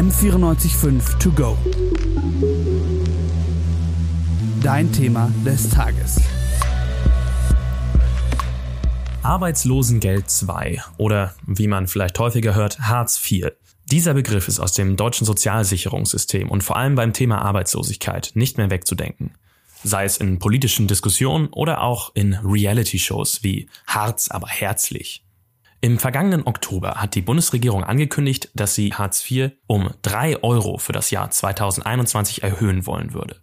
M945 0.00 1.18
To 1.18 1.30
Go. 1.32 1.58
Dein 4.62 4.90
Thema 4.90 5.30
des 5.44 5.68
Tages. 5.68 6.22
Arbeitslosengeld 9.22 10.30
2 10.30 10.80
oder 10.96 11.34
wie 11.46 11.66
man 11.66 11.86
vielleicht 11.86 12.18
häufiger 12.18 12.54
hört, 12.54 12.80
Hartz 12.80 13.20
IV. 13.30 13.48
Dieser 13.90 14.14
Begriff 14.14 14.48
ist 14.48 14.58
aus 14.58 14.72
dem 14.72 14.96
deutschen 14.96 15.26
Sozialsicherungssystem 15.26 16.50
und 16.50 16.64
vor 16.64 16.76
allem 16.76 16.94
beim 16.94 17.12
Thema 17.12 17.42
Arbeitslosigkeit 17.42 18.30
nicht 18.32 18.56
mehr 18.56 18.70
wegzudenken. 18.70 19.34
Sei 19.84 20.04
es 20.04 20.16
in 20.16 20.38
politischen 20.38 20.86
Diskussionen 20.86 21.48
oder 21.48 21.82
auch 21.82 22.12
in 22.14 22.38
Reality-Shows 22.42 23.42
wie 23.42 23.68
Harz 23.86 24.30
aber 24.30 24.48
herzlich. 24.48 25.22
Im 25.82 25.98
vergangenen 25.98 26.46
Oktober 26.46 26.96
hat 26.96 27.14
die 27.14 27.22
Bundesregierung 27.22 27.84
angekündigt, 27.84 28.50
dass 28.54 28.74
sie 28.74 28.92
Hartz 28.92 29.28
IV 29.30 29.52
um 29.66 29.90
drei 30.02 30.42
Euro 30.42 30.76
für 30.76 30.92
das 30.92 31.10
Jahr 31.10 31.30
2021 31.30 32.42
erhöhen 32.42 32.84
wollen 32.84 33.14
würde. 33.14 33.36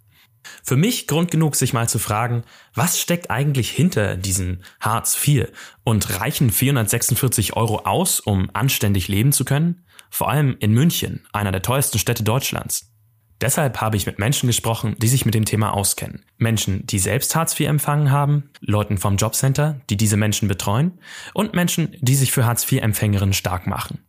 Für 0.62 0.76
mich 0.76 1.08
Grund 1.08 1.32
genug, 1.32 1.56
sich 1.56 1.72
mal 1.72 1.88
zu 1.88 1.98
fragen, 1.98 2.44
was 2.74 3.00
steckt 3.00 3.30
eigentlich 3.30 3.70
hinter 3.70 4.16
diesem 4.16 4.60
Hartz 4.80 5.18
IV 5.26 5.48
und 5.82 6.20
reichen 6.20 6.50
446 6.50 7.56
Euro 7.56 7.80
aus, 7.80 8.20
um 8.20 8.50
anständig 8.52 9.08
leben 9.08 9.32
zu 9.32 9.44
können? 9.44 9.84
Vor 10.08 10.30
allem 10.30 10.56
in 10.60 10.72
München, 10.72 11.26
einer 11.32 11.50
der 11.52 11.62
teuersten 11.62 11.98
Städte 11.98 12.22
Deutschlands. 12.22 12.92
Deshalb 13.40 13.80
habe 13.80 13.96
ich 13.96 14.06
mit 14.06 14.18
Menschen 14.18 14.48
gesprochen, 14.48 14.96
die 14.98 15.06
sich 15.06 15.24
mit 15.24 15.34
dem 15.34 15.44
Thema 15.44 15.72
auskennen. 15.72 16.24
Menschen, 16.38 16.84
die 16.86 16.98
selbst 16.98 17.36
Hartz 17.36 17.58
IV 17.58 17.68
empfangen 17.68 18.10
haben, 18.10 18.50
Leuten 18.60 18.98
vom 18.98 19.16
Jobcenter, 19.16 19.80
die 19.90 19.96
diese 19.96 20.16
Menschen 20.16 20.48
betreuen 20.48 20.98
und 21.34 21.54
Menschen, 21.54 21.96
die 22.00 22.16
sich 22.16 22.32
für 22.32 22.46
Hartz 22.46 22.70
IV-Empfängerinnen 22.70 23.34
stark 23.34 23.66
machen. 23.66 24.00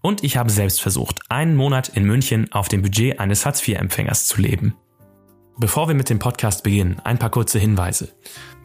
Und 0.00 0.24
ich 0.24 0.36
habe 0.36 0.50
selbst 0.50 0.80
versucht, 0.80 1.20
einen 1.28 1.54
Monat 1.54 1.88
in 1.88 2.04
München 2.04 2.50
auf 2.52 2.68
dem 2.68 2.82
Budget 2.82 3.20
eines 3.20 3.44
Hartz 3.44 3.66
IV-Empfängers 3.66 4.26
zu 4.26 4.40
leben. 4.40 4.74
Bevor 5.60 5.88
wir 5.88 5.94
mit 5.94 6.08
dem 6.08 6.20
Podcast 6.20 6.62
beginnen, 6.62 7.00
ein 7.02 7.18
paar 7.18 7.30
kurze 7.30 7.58
Hinweise. 7.58 8.14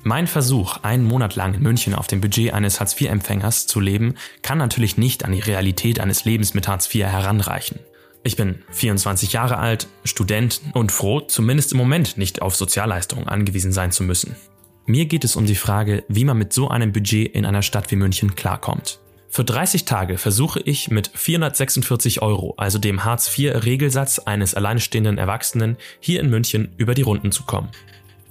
Mein 0.03 0.27
Versuch, 0.27 0.77
einen 0.83 1.05
Monat 1.05 1.35
lang 1.35 1.55
in 1.55 1.63
München 1.63 1.95
auf 1.95 2.08
dem 2.08 2.21
Budget 2.21 2.53
eines 2.53 2.80
Hartz-IV-Empfängers 2.80 3.67
zu 3.67 3.80
leben, 3.80 4.15
kann 4.41 4.58
natürlich 4.58 4.97
nicht 4.97 5.25
an 5.25 5.31
die 5.31 5.39
Realität 5.39 5.99
eines 5.99 6.25
Lebens 6.25 6.53
mit 6.53 6.67
Hartz 6.67 6.93
IV 6.93 7.05
heranreichen. 7.05 7.80
Ich 8.25 8.38
bin 8.38 8.63
24 8.71 9.33
Jahre 9.33 9.57
alt, 9.57 9.88
Student 10.05 10.61
und 10.73 10.93
froh, 10.93 11.19
zumindest 11.19 11.73
im 11.73 11.77
Moment 11.77 12.17
nicht 12.17 12.41
auf 12.41 12.55
Sozialleistungen 12.55 13.27
angewiesen 13.27 13.73
sein 13.73 13.91
zu 13.91 14.02
müssen. 14.03 14.38
Mir 14.85 15.05
geht 15.05 15.25
es 15.25 15.35
um 15.35 15.45
die 15.45 15.55
Frage, 15.55 16.05
wie 16.07 16.23
man 16.23 16.38
mit 16.38 16.53
so 16.53 16.69
einem 16.69 16.93
Budget 16.93 17.35
in 17.35 17.45
einer 17.45 17.61
Stadt 17.61 17.91
wie 17.91 17.97
München 17.97 18.35
klarkommt. 18.35 18.99
Für 19.27 19.43
30 19.43 19.83
Tage 19.83 20.17
versuche 20.17 20.61
ich 20.61 20.89
mit 20.89 21.11
446 21.13 22.21
Euro, 22.21 22.53
also 22.55 22.80
dem 22.80 23.03
Hartz-IV-Regelsatz 23.03 24.19
eines 24.19 24.53
alleinstehenden 24.53 25.17
Erwachsenen, 25.17 25.75
hier 25.99 26.21
in 26.21 26.30
München 26.30 26.73
über 26.77 26.93
die 26.93 27.02
Runden 27.02 27.31
zu 27.33 27.43
kommen. 27.43 27.71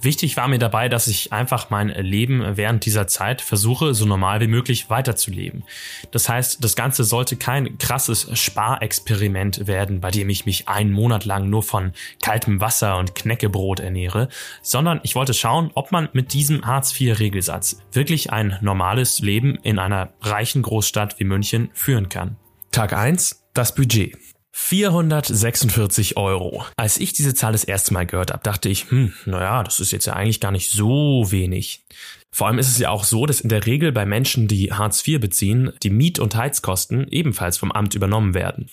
Wichtig 0.03 0.35
war 0.35 0.49
mir 0.49 0.59
dabei, 0.59 0.89
dass 0.89 1.07
ich 1.07 1.31
einfach 1.31 1.69
mein 1.69 1.87
Leben 1.87 2.57
während 2.57 2.85
dieser 2.85 3.07
Zeit 3.07 3.41
versuche, 3.41 3.93
so 3.93 4.05
normal 4.05 4.41
wie 4.41 4.47
möglich 4.47 4.89
weiterzuleben. 4.89 5.63
Das 6.11 6.27
heißt, 6.27 6.61
das 6.61 6.75
Ganze 6.75 7.05
sollte 7.05 7.37
kein 7.37 7.77
krasses 7.77 8.27
Sparexperiment 8.33 9.65
werden, 9.65 10.01
bei 10.01 10.11
dem 10.11 10.29
ich 10.29 10.45
mich 10.45 10.67
einen 10.67 10.91
Monat 10.91 11.23
lang 11.23 11.49
nur 11.49 11.63
von 11.63 11.93
kaltem 12.21 12.59
Wasser 12.59 12.97
und 12.97 13.15
Knäckebrot 13.15 13.79
ernähre, 13.79 14.27
sondern 14.61 14.99
ich 15.03 15.15
wollte 15.15 15.33
schauen, 15.33 15.71
ob 15.73 15.93
man 15.93 16.09
mit 16.11 16.33
diesem 16.33 16.65
Hartz-IV-Regelsatz 16.65 17.77
wirklich 17.93 18.31
ein 18.33 18.57
normales 18.61 19.19
Leben 19.19 19.57
in 19.63 19.79
einer 19.79 20.13
reichen 20.21 20.63
Großstadt 20.63 21.19
wie 21.19 21.23
München 21.23 21.69
führen 21.73 22.09
kann. 22.09 22.35
Tag 22.71 22.91
1, 22.91 23.45
das 23.53 23.73
Budget. 23.73 24.17
446 24.55 26.15
Euro. 26.15 26.63
Als 26.77 26.97
ich 26.97 27.11
diese 27.11 27.33
Zahl 27.33 27.53
das 27.53 27.63
erste 27.63 27.91
Mal 27.93 28.05
gehört 28.05 28.31
habe, 28.31 28.43
dachte 28.43 28.69
ich, 28.69 28.89
hm, 28.91 29.11
naja, 29.25 29.63
das 29.63 29.79
ist 29.79 29.91
jetzt 29.91 30.05
ja 30.05 30.13
eigentlich 30.13 30.39
gar 30.39 30.51
nicht 30.51 30.71
so 30.71 31.31
wenig. 31.31 31.83
Vor 32.31 32.47
allem 32.47 32.59
ist 32.59 32.69
es 32.69 32.77
ja 32.77 32.89
auch 32.89 33.03
so, 33.03 33.25
dass 33.25 33.41
in 33.41 33.49
der 33.49 33.65
Regel 33.65 33.91
bei 33.91 34.05
Menschen, 34.05 34.47
die 34.47 34.71
Hartz 34.71 35.05
IV 35.07 35.19
beziehen, 35.19 35.73
die 35.81 35.89
Miet- 35.89 36.19
und 36.19 36.35
Heizkosten 36.35 37.07
ebenfalls 37.09 37.57
vom 37.57 37.71
Amt 37.71 37.95
übernommen 37.95 38.35
werden. 38.35 38.69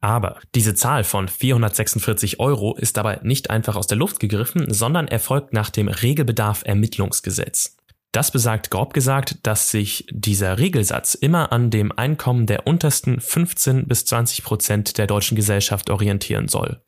Aber 0.00 0.40
diese 0.54 0.74
Zahl 0.74 1.04
von 1.04 1.28
446 1.28 2.40
Euro 2.40 2.74
ist 2.76 2.96
dabei 2.96 3.20
nicht 3.22 3.50
einfach 3.50 3.76
aus 3.76 3.86
der 3.86 3.98
Luft 3.98 4.18
gegriffen, 4.18 4.72
sondern 4.72 5.08
erfolgt 5.08 5.52
nach 5.52 5.70
dem 5.70 5.88
Regelbedarf-Ermittlungsgesetz. 5.88 7.76
Das 8.12 8.32
besagt 8.32 8.70
grob 8.70 8.92
gesagt, 8.92 9.38
dass 9.44 9.70
sich 9.70 10.04
dieser 10.10 10.58
Regelsatz 10.58 11.14
immer 11.14 11.52
an 11.52 11.70
dem 11.70 11.92
Einkommen 11.92 12.46
der 12.46 12.66
untersten 12.66 13.20
15 13.20 13.86
bis 13.86 14.04
20 14.04 14.42
Prozent 14.42 14.98
der 14.98 15.06
deutschen 15.06 15.36
Gesellschaft 15.36 15.90
orientieren 15.90 16.48
soll. 16.48 16.82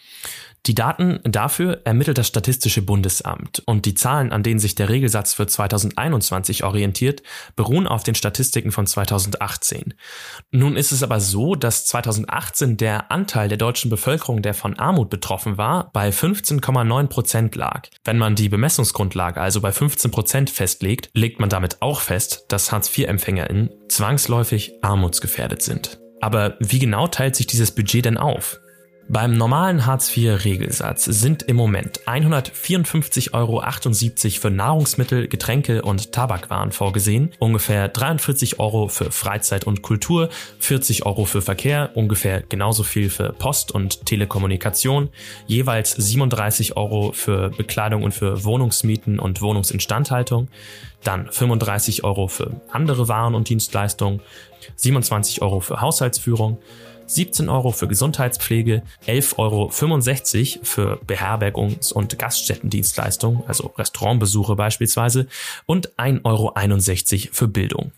Die 0.66 0.76
Daten 0.76 1.18
dafür 1.24 1.80
ermittelt 1.84 2.18
das 2.18 2.28
Statistische 2.28 2.82
Bundesamt 2.82 3.64
und 3.66 3.84
die 3.84 3.94
Zahlen, 3.94 4.30
an 4.30 4.44
denen 4.44 4.60
sich 4.60 4.76
der 4.76 4.88
Regelsatz 4.88 5.34
für 5.34 5.48
2021 5.48 6.62
orientiert, 6.62 7.22
beruhen 7.56 7.88
auf 7.88 8.04
den 8.04 8.14
Statistiken 8.14 8.70
von 8.70 8.86
2018. 8.86 9.94
Nun 10.52 10.76
ist 10.76 10.92
es 10.92 11.02
aber 11.02 11.18
so, 11.18 11.56
dass 11.56 11.86
2018 11.86 12.76
der 12.76 13.10
Anteil 13.10 13.48
der 13.48 13.58
deutschen 13.58 13.90
Bevölkerung, 13.90 14.40
der 14.40 14.54
von 14.54 14.78
Armut 14.78 15.10
betroffen 15.10 15.58
war, 15.58 15.90
bei 15.92 16.10
15,9 16.10 17.08
Prozent 17.08 17.56
lag. 17.56 17.88
Wenn 18.04 18.18
man 18.18 18.36
die 18.36 18.48
Bemessungsgrundlage 18.48 19.40
also 19.40 19.60
bei 19.60 19.72
15 19.72 20.12
Prozent 20.12 20.50
festlegt, 20.50 21.10
legt 21.12 21.40
man 21.40 21.48
damit 21.48 21.82
auch 21.82 22.00
fest, 22.00 22.44
dass 22.48 22.70
Hartz-IV-EmpfängerInnen 22.70 23.70
zwangsläufig 23.88 24.74
armutsgefährdet 24.80 25.60
sind. 25.60 25.98
Aber 26.20 26.56
wie 26.60 26.78
genau 26.78 27.08
teilt 27.08 27.34
sich 27.34 27.48
dieses 27.48 27.74
Budget 27.74 28.04
denn 28.04 28.16
auf? 28.16 28.60
Beim 29.08 29.36
normalen 29.36 29.84
Hartz-IV-Regelsatz 29.84 31.04
sind 31.04 31.42
im 31.42 31.56
Moment 31.56 32.00
154,78 32.06 33.32
Euro 33.34 33.62
für 34.40 34.50
Nahrungsmittel, 34.50 35.28
Getränke 35.28 35.82
und 35.82 36.12
Tabakwaren 36.12 36.72
vorgesehen, 36.72 37.32
ungefähr 37.38 37.88
43 37.88 38.60
Euro 38.60 38.88
für 38.88 39.10
Freizeit 39.10 39.64
und 39.64 39.82
Kultur, 39.82 40.30
40 40.60 41.04
Euro 41.04 41.24
für 41.24 41.42
Verkehr, 41.42 41.90
ungefähr 41.94 42.42
genauso 42.42 42.84
viel 42.84 43.10
für 43.10 43.32
Post 43.32 43.72
und 43.72 44.06
Telekommunikation, 44.06 45.10
jeweils 45.46 45.92
37 45.92 46.76
Euro 46.76 47.12
für 47.12 47.50
Bekleidung 47.50 48.04
und 48.04 48.14
für 48.14 48.44
Wohnungsmieten 48.44 49.18
und 49.18 49.42
Wohnungsinstandhaltung, 49.42 50.48
dann 51.02 51.30
35 51.30 52.04
Euro 52.04 52.28
für 52.28 52.60
andere 52.70 53.08
Waren 53.08 53.34
und 53.34 53.48
Dienstleistungen, 53.48 54.20
27 54.76 55.42
Euro 55.42 55.60
für 55.60 55.80
Haushaltsführung, 55.80 56.58
17 57.14 57.48
Euro 57.48 57.72
für 57.72 57.88
Gesundheitspflege, 57.88 58.82
11,65 59.06 59.38
Euro 59.38 60.64
für 60.64 61.00
Beherbergungs- 61.06 61.92
und 61.92 62.18
Gaststättendienstleistungen, 62.18 63.42
also 63.46 63.72
Restaurantbesuche 63.76 64.56
beispielsweise, 64.56 65.26
und 65.66 65.98
1,61 65.98 66.24
Euro 66.24 67.32
für 67.32 67.48
Bildung. 67.48 67.92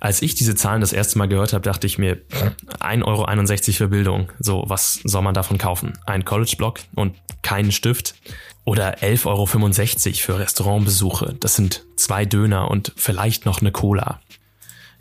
Als 0.00 0.22
ich 0.22 0.34
diese 0.34 0.54
Zahlen 0.54 0.80
das 0.80 0.94
erste 0.94 1.18
Mal 1.18 1.28
gehört 1.28 1.52
habe, 1.52 1.62
dachte 1.62 1.86
ich 1.86 1.98
mir, 1.98 2.22
1,61 2.80 3.04
Euro 3.04 3.76
für 3.76 3.88
Bildung, 3.88 4.32
so 4.38 4.64
was 4.66 4.94
soll 5.04 5.20
man 5.20 5.34
davon 5.34 5.58
kaufen? 5.58 5.92
Ein 6.06 6.24
College-Block 6.24 6.80
und 6.94 7.16
keinen 7.42 7.70
Stift? 7.70 8.14
Oder 8.64 8.98
11,65 8.98 9.26
Euro 9.26 9.46
für 9.46 10.38
Restaurantbesuche, 10.38 11.34
das 11.40 11.56
sind 11.56 11.84
zwei 11.96 12.24
Döner 12.24 12.70
und 12.70 12.92
vielleicht 12.96 13.44
noch 13.44 13.60
eine 13.60 13.72
Cola. 13.72 14.20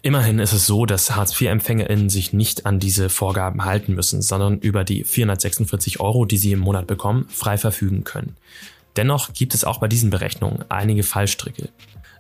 Immerhin 0.02 0.40
ist 0.40 0.54
es 0.54 0.66
so, 0.66 0.86
dass 0.86 1.16
Hartz-IV-EmpfängerInnen 1.16 2.10
sich 2.10 2.32
nicht 2.32 2.66
an 2.66 2.80
diese 2.80 3.10
Vorgaben 3.10 3.66
halten 3.66 3.96
müssen, 3.96 4.22
sondern 4.22 4.60
über 4.60 4.86
die 4.86 5.04
446 5.04 6.00
Euro, 6.00 6.24
die 6.26 6.38
sie 6.38 6.54
im 6.54 6.60
Monat 6.60 6.88
bekommen, 6.88 7.26
frei 7.30 7.58
verfügen 7.58 8.06
können. 8.06 8.38
Dennoch 8.96 9.34
gibt 9.34 9.54
es 9.54 9.66
auch 9.66 9.80
bei 9.80 9.90
diesen 9.90 10.10
Berechnungen 10.10 10.64
einige 10.70 11.04
Fallstricke. 11.04 11.70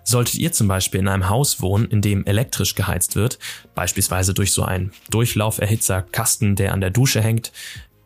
Solltet 0.03 0.35
ihr 0.35 0.51
zum 0.51 0.67
Beispiel 0.67 0.99
in 0.99 1.07
einem 1.07 1.29
Haus 1.29 1.61
wohnen, 1.61 1.85
in 1.85 2.01
dem 2.01 2.25
elektrisch 2.25 2.75
geheizt 2.75 3.15
wird, 3.15 3.39
beispielsweise 3.75 4.33
durch 4.33 4.51
so 4.51 4.63
einen 4.63 4.91
Durchlauferhitzerkasten, 5.09 6.55
der 6.55 6.73
an 6.73 6.81
der 6.81 6.89
Dusche 6.89 7.21
hängt, 7.21 7.51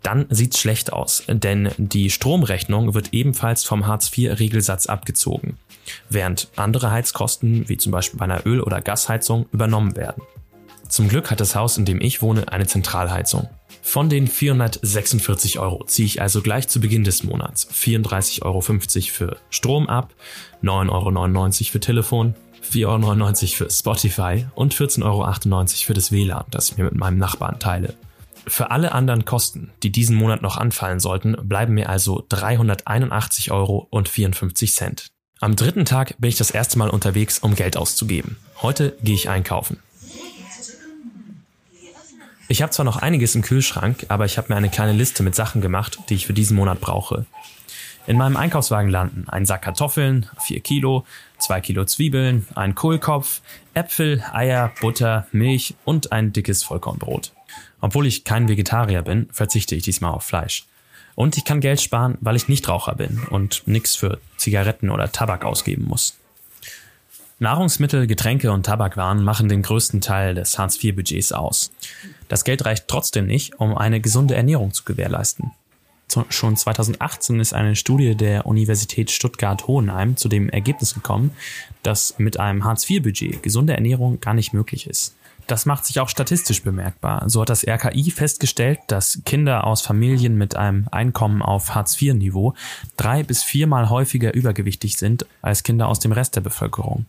dann 0.03 0.27
sieht's 0.29 0.59
schlecht 0.59 0.93
aus, 0.93 1.23
denn 1.27 1.71
die 1.77 2.09
Stromrechnung 2.09 2.93
wird 2.93 3.13
ebenfalls 3.13 3.63
vom 3.63 3.87
Hartz-IV-Regelsatz 3.87 4.85
abgezogen 4.85 5.57
während 6.09 6.47
andere 6.55 6.91
Heizkosten, 6.91 7.67
wie 7.69 7.77
zum 7.77 7.91
Beispiel 7.91 8.19
bei 8.19 8.25
einer 8.25 8.45
Öl- 8.45 8.61
oder 8.61 8.81
Gasheizung, 8.81 9.47
übernommen 9.51 9.95
werden. 9.95 10.23
Zum 10.87 11.09
Glück 11.09 11.31
hat 11.31 11.39
das 11.39 11.55
Haus, 11.55 11.77
in 11.77 11.85
dem 11.85 12.01
ich 12.01 12.21
wohne, 12.21 12.51
eine 12.51 12.67
Zentralheizung. 12.67 13.49
Von 13.81 14.09
den 14.09 14.27
446 14.27 15.59
Euro 15.59 15.83
ziehe 15.85 16.05
ich 16.05 16.21
also 16.21 16.41
gleich 16.41 16.67
zu 16.67 16.79
Beginn 16.79 17.03
des 17.03 17.23
Monats 17.23 17.67
34,50 17.69 18.43
Euro 18.43 18.61
für 18.61 19.37
Strom 19.49 19.89
ab, 19.89 20.13
9,99 20.61 20.91
Euro 20.91 21.51
für 21.71 21.79
Telefon, 21.79 22.35
4,99 22.71 22.85
Euro 22.85 23.35
für 23.55 23.69
Spotify 23.71 24.45
und 24.55 24.73
14,98 24.73 25.03
Euro 25.03 25.65
für 25.85 25.93
das 25.93 26.11
WLAN, 26.11 26.45
das 26.51 26.69
ich 26.69 26.77
mir 26.77 26.85
mit 26.85 26.95
meinem 26.95 27.17
Nachbarn 27.17 27.59
teile. 27.59 27.95
Für 28.45 28.71
alle 28.71 28.91
anderen 28.91 29.25
Kosten, 29.25 29.71
die 29.83 29.91
diesen 29.91 30.15
Monat 30.15 30.41
noch 30.41 30.57
anfallen 30.57 30.99
sollten, 30.99 31.35
bleiben 31.47 31.73
mir 31.73 31.89
also 31.89 32.25
381,54 32.29 33.51
Euro. 33.51 33.89
Am 35.39 35.55
dritten 35.55 35.85
Tag 35.85 36.15
bin 36.19 36.29
ich 36.29 36.37
das 36.37 36.51
erste 36.51 36.77
Mal 36.77 36.89
unterwegs, 36.89 37.39
um 37.39 37.55
Geld 37.55 37.77
auszugeben. 37.77 38.37
Heute 38.61 38.97
gehe 39.01 39.15
ich 39.15 39.29
einkaufen. 39.29 39.79
Ich 42.49 42.61
habe 42.61 42.71
zwar 42.71 42.85
noch 42.85 42.97
einiges 42.97 43.35
im 43.35 43.41
Kühlschrank, 43.41 44.05
aber 44.09 44.25
ich 44.25 44.37
habe 44.37 44.49
mir 44.49 44.57
eine 44.57 44.69
kleine 44.69 44.93
Liste 44.93 45.23
mit 45.23 45.33
Sachen 45.35 45.61
gemacht, 45.61 45.99
die 46.09 46.15
ich 46.15 46.27
für 46.27 46.33
diesen 46.33 46.55
Monat 46.55 46.81
brauche. 46.81 47.25
In 48.05 48.17
meinem 48.17 48.35
Einkaufswagen 48.35 48.91
landen 48.91 49.25
ein 49.29 49.45
Sack 49.45 49.61
Kartoffeln, 49.61 50.29
4 50.41 50.59
Kilo, 50.59 51.05
2 51.43 51.61
Kilo 51.61 51.85
Zwiebeln, 51.85 52.47
ein 52.55 52.73
Kohlkopf, 52.73 53.41
Äpfel, 53.73 54.23
Eier, 54.31 54.71
Butter, 54.81 55.27
Milch 55.31 55.75
und 55.83 56.11
ein 56.11 56.33
dickes 56.33 56.63
Vollkornbrot. 56.63 57.33
Obwohl 57.81 58.07
ich 58.07 58.23
kein 58.23 58.47
Vegetarier 58.47 59.01
bin, 59.01 59.27
verzichte 59.31 59.75
ich 59.75 59.83
diesmal 59.83 60.11
auf 60.11 60.23
Fleisch. 60.23 60.65
Und 61.15 61.37
ich 61.37 61.45
kann 61.45 61.59
Geld 61.59 61.81
sparen, 61.81 62.17
weil 62.21 62.35
ich 62.35 62.47
Nichtraucher 62.47 62.95
bin 62.95 63.21
und 63.29 63.63
nichts 63.67 63.95
für 63.95 64.19
Zigaretten 64.37 64.89
oder 64.89 65.11
Tabak 65.11 65.45
ausgeben 65.45 65.85
muss. 65.85 66.17
Nahrungsmittel, 67.39 68.07
Getränke 68.07 68.51
und 68.51 68.65
Tabakwaren 68.65 69.21
machen 69.21 69.49
den 69.49 69.63
größten 69.63 69.99
Teil 69.99 70.33
des 70.35 70.57
Hartz-IV-Budgets 70.57 71.33
aus. 71.33 71.71
Das 72.29 72.45
Geld 72.45 72.63
reicht 72.65 72.87
trotzdem 72.87 73.27
nicht, 73.27 73.59
um 73.59 73.77
eine 73.77 73.99
gesunde 73.99 74.35
Ernährung 74.35 74.73
zu 74.73 74.85
gewährleisten. 74.85 75.51
Schon 76.29 76.55
2018 76.55 77.39
ist 77.39 77.53
eine 77.53 77.75
Studie 77.75 78.15
der 78.15 78.45
Universität 78.45 79.09
Stuttgart-Hohenheim 79.09 80.15
zu 80.15 80.29
dem 80.29 80.49
Ergebnis 80.49 80.93
gekommen, 80.93 81.31
dass 81.81 82.19
mit 82.19 82.39
einem 82.39 82.63
Hartz-IV-Budget 82.63 83.41
gesunde 83.41 83.73
Ernährung 83.73 84.19
gar 84.19 84.33
nicht 84.33 84.53
möglich 84.53 84.87
ist. 84.87 85.15
Das 85.47 85.65
macht 85.65 85.85
sich 85.85 85.99
auch 85.99 86.09
statistisch 86.09 86.63
bemerkbar. 86.63 87.29
So 87.29 87.41
hat 87.41 87.49
das 87.49 87.67
RKI 87.67 88.11
festgestellt, 88.11 88.79
dass 88.87 89.21
Kinder 89.25 89.65
aus 89.67 89.81
Familien 89.81 90.37
mit 90.37 90.55
einem 90.55 90.87
Einkommen 90.91 91.41
auf 91.41 91.75
Hartz-IV-Niveau 91.75 92.53
drei 92.95 93.23
bis 93.23 93.43
viermal 93.43 93.89
häufiger 93.89 94.33
übergewichtig 94.33 94.97
sind 94.97 95.25
als 95.41 95.63
Kinder 95.63 95.87
aus 95.87 95.99
dem 95.99 96.11
Rest 96.11 96.35
der 96.35 96.41
Bevölkerung. 96.41 97.05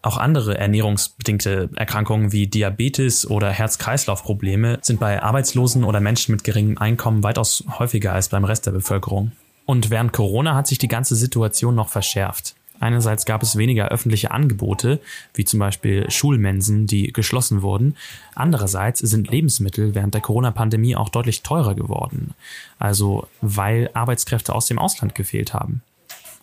Auch 0.00 0.16
andere 0.16 0.56
ernährungsbedingte 0.56 1.70
Erkrankungen 1.74 2.30
wie 2.32 2.46
Diabetes 2.46 3.28
oder 3.28 3.50
Herz-Kreislauf-Probleme 3.50 4.78
sind 4.80 5.00
bei 5.00 5.22
Arbeitslosen 5.22 5.82
oder 5.82 6.00
Menschen 6.00 6.32
mit 6.32 6.44
geringem 6.44 6.78
Einkommen 6.78 7.24
weitaus 7.24 7.64
häufiger 7.78 8.12
als 8.12 8.28
beim 8.28 8.44
Rest 8.44 8.66
der 8.66 8.72
Bevölkerung. 8.72 9.32
Und 9.66 9.90
während 9.90 10.12
Corona 10.12 10.54
hat 10.54 10.66
sich 10.66 10.78
die 10.78 10.88
ganze 10.88 11.16
Situation 11.16 11.74
noch 11.74 11.88
verschärft. 11.88 12.54
Einerseits 12.80 13.24
gab 13.24 13.42
es 13.42 13.56
weniger 13.56 13.88
öffentliche 13.88 14.30
Angebote, 14.30 15.00
wie 15.34 15.44
zum 15.44 15.58
Beispiel 15.58 16.08
Schulmensen, 16.10 16.86
die 16.86 17.12
geschlossen 17.12 17.62
wurden. 17.62 17.96
Andererseits 18.34 19.00
sind 19.00 19.28
Lebensmittel 19.28 19.94
während 19.94 20.14
der 20.14 20.20
Corona-Pandemie 20.20 20.94
auch 20.94 21.08
deutlich 21.08 21.42
teurer 21.42 21.74
geworden. 21.74 22.34
Also 22.78 23.26
weil 23.40 23.90
Arbeitskräfte 23.94 24.54
aus 24.54 24.66
dem 24.66 24.78
Ausland 24.78 25.14
gefehlt 25.14 25.54
haben. 25.54 25.82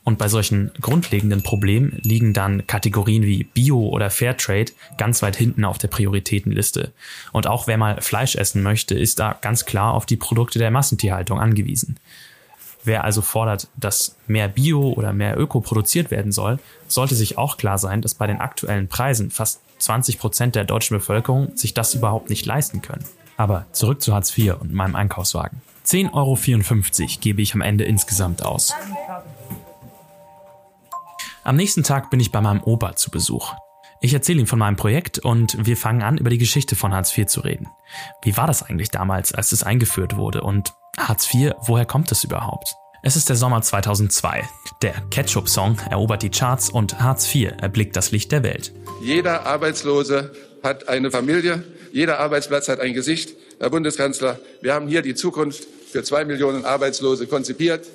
Und 0.06 0.20
bei 0.20 0.28
solchen 0.28 0.72
grundlegenden 0.80 1.42
Problemen 1.42 2.00
liegen 2.04 2.32
dann 2.34 2.68
Kategorien 2.68 3.24
wie 3.24 3.44
Bio 3.44 3.90
oder 3.90 4.12
Fairtrade 4.12 4.72
ganz 4.98 5.24
weit 5.24 5.36
hinten 5.36 5.66
auf 5.66 5.80
der 5.80 5.88
Prioritätenliste. 5.88 6.94
Und 7.34 7.48
auch 7.48 7.66
wer 7.66 7.78
mal 7.78 8.00
Fleisch 8.02 8.36
essen 8.36 8.62
möchte, 8.62 8.94
ist 8.94 9.20
da 9.20 9.36
ganz 9.42 9.66
klar 9.66 9.96
auf 9.96 10.06
die 10.06 10.16
Produkte 10.16 10.60
der 10.60 10.70
Massentierhaltung 10.70 11.40
angewiesen. 11.40 11.98
Wer 12.84 13.04
also 13.04 13.24
fordert, 13.24 13.68
dass 13.76 14.16
mehr 14.28 14.48
Bio 14.48 14.94
oder 14.94 15.12
mehr 15.12 15.40
Öko 15.40 15.60
produziert 15.60 16.12
werden 16.12 16.32
soll, 16.32 16.60
sollte 16.88 17.16
sich 17.16 17.40
auch 17.40 17.58
klar 17.58 17.80
sein, 17.80 18.04
dass 18.04 18.14
bei 18.14 18.28
den 18.28 18.40
aktuellen 18.40 18.88
Preisen 18.88 19.32
fast 19.32 19.62
20 19.80 20.20
Prozent 20.20 20.56
der 20.56 20.66
deutschen 20.66 20.98
Bevölkerung 20.98 21.58
sich 21.58 21.74
das 21.74 21.96
überhaupt 21.96 22.30
nicht 22.30 22.46
leisten 22.46 22.84
können. 22.84 23.04
Aber 23.38 23.66
zurück 23.72 24.04
zu 24.04 24.14
Hartz 24.14 24.38
IV 24.38 24.62
und 24.62 24.72
meinem 24.72 24.96
Einkaufswagen. 24.96 25.62
10,54 25.86 26.14
Euro 26.14 27.18
gebe 27.22 27.42
ich 27.42 27.56
am 27.56 27.62
Ende 27.62 27.84
insgesamt 27.84 28.44
aus. 28.44 28.74
Am 31.46 31.58
nächsten 31.58 31.84
Tag 31.84 32.10
bin 32.10 32.20
ich 32.20 32.32
bei 32.32 32.42
meinem 32.42 32.64
Opa 32.64 32.96
zu 32.96 33.12
Besuch. 33.12 33.54
Ich 34.02 34.16
erzähle 34.16 34.40
ihm 34.40 34.48
von 34.48 34.58
meinem 34.58 34.78
Projekt 34.78 35.20
und 35.20 35.64
wir 35.64 35.78
fangen 35.78 36.02
an, 36.02 36.18
über 36.18 36.32
die 36.32 36.40
Geschichte 36.40 36.76
von 36.76 36.92
Hartz 36.92 37.16
IV 37.16 37.28
zu 37.28 37.42
reden. 37.42 37.68
Wie 38.24 38.36
war 38.36 38.48
das 38.48 38.64
eigentlich 38.64 38.90
damals, 38.90 39.32
als 39.32 39.52
es 39.52 39.62
eingeführt 39.62 40.18
wurde 40.18 40.42
und 40.42 40.74
Hartz 40.98 41.32
IV, 41.32 41.52
woher 41.62 41.86
kommt 41.86 42.12
es 42.12 42.24
überhaupt? 42.24 42.74
Es 43.04 43.16
ist 43.16 43.30
der 43.30 43.36
Sommer 43.36 43.62
2002. 43.62 44.44
Der 44.82 44.94
Ketchup-Song 45.12 45.78
erobert 45.88 46.24
die 46.24 46.32
Charts 46.32 46.72
und 46.72 47.00
Hartz 47.00 47.34
IV 47.36 47.52
erblickt 47.62 47.96
das 47.96 48.10
Licht 48.10 48.32
der 48.32 48.42
Welt. 48.42 48.74
Jeder 49.04 49.46
Arbeitslose 49.46 50.32
hat 50.64 50.90
eine 50.90 51.12
Familie, 51.12 51.64
jeder 51.92 52.18
Arbeitsplatz 52.18 52.70
hat 52.70 52.80
ein 52.80 52.96
Gesicht. 52.96 53.36
Herr 53.60 53.70
Bundeskanzler, 53.70 54.40
wir 54.64 54.74
haben 54.74 54.88
hier 54.88 55.04
die 55.04 55.14
Zukunft 55.14 55.68
für 55.92 56.02
zwei 56.02 56.26
Millionen 56.26 56.66
Arbeitslose 56.66 57.28
konzipiert. 57.28 57.86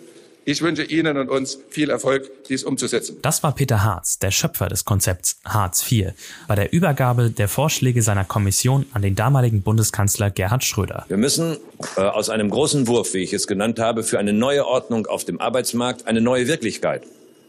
Ich 0.50 0.62
wünsche 0.62 0.82
Ihnen 0.82 1.16
und 1.16 1.28
uns 1.28 1.60
viel 1.68 1.90
Erfolg, 1.90 2.28
dies 2.48 2.64
umzusetzen. 2.64 3.18
Das 3.22 3.44
war 3.44 3.54
Peter 3.54 3.84
Harz, 3.84 4.18
der 4.18 4.32
Schöpfer 4.32 4.66
des 4.66 4.84
Konzepts 4.84 5.38
Hartz 5.44 5.88
IV, 5.88 6.08
bei 6.48 6.56
der 6.56 6.72
Übergabe 6.72 7.30
der 7.30 7.46
Vorschläge 7.46 8.02
seiner 8.02 8.24
Kommission 8.24 8.84
an 8.92 9.00
den 9.00 9.14
damaligen 9.14 9.62
Bundeskanzler 9.62 10.28
Gerhard 10.32 10.64
Schröder. 10.64 11.04
Wir 11.06 11.18
müssen 11.18 11.56
äh, 11.96 12.00
aus 12.00 12.30
einem 12.30 12.50
großen 12.50 12.88
Wurf, 12.88 13.14
wie 13.14 13.18
ich 13.18 13.32
es 13.32 13.46
genannt 13.46 13.78
habe, 13.78 14.02
für 14.02 14.18
eine 14.18 14.32
neue 14.32 14.66
Ordnung 14.66 15.06
auf 15.06 15.24
dem 15.24 15.40
Arbeitsmarkt 15.40 16.08
eine 16.08 16.20
neue 16.20 16.48
Wirklichkeit 16.48 17.04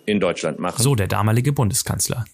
in 0.05 0.19
Deutschland 0.19 0.59
machen. 0.59 0.79
So 0.79 0.93
der 0.93 1.07
damalige 1.07 1.53
Bundeskanzler. 1.53 2.25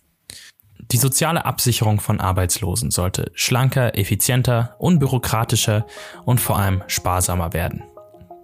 Die 0.91 0.97
soziale 0.97 1.45
Absicherung 1.45 2.01
von 2.01 2.19
Arbeitslosen 2.19 2.91
sollte 2.91 3.31
schlanker, 3.35 3.97
effizienter, 3.97 4.75
unbürokratischer 4.79 5.87
und 6.25 6.41
vor 6.41 6.59
allem 6.59 6.83
sparsamer 6.87 7.53
werden. 7.53 7.83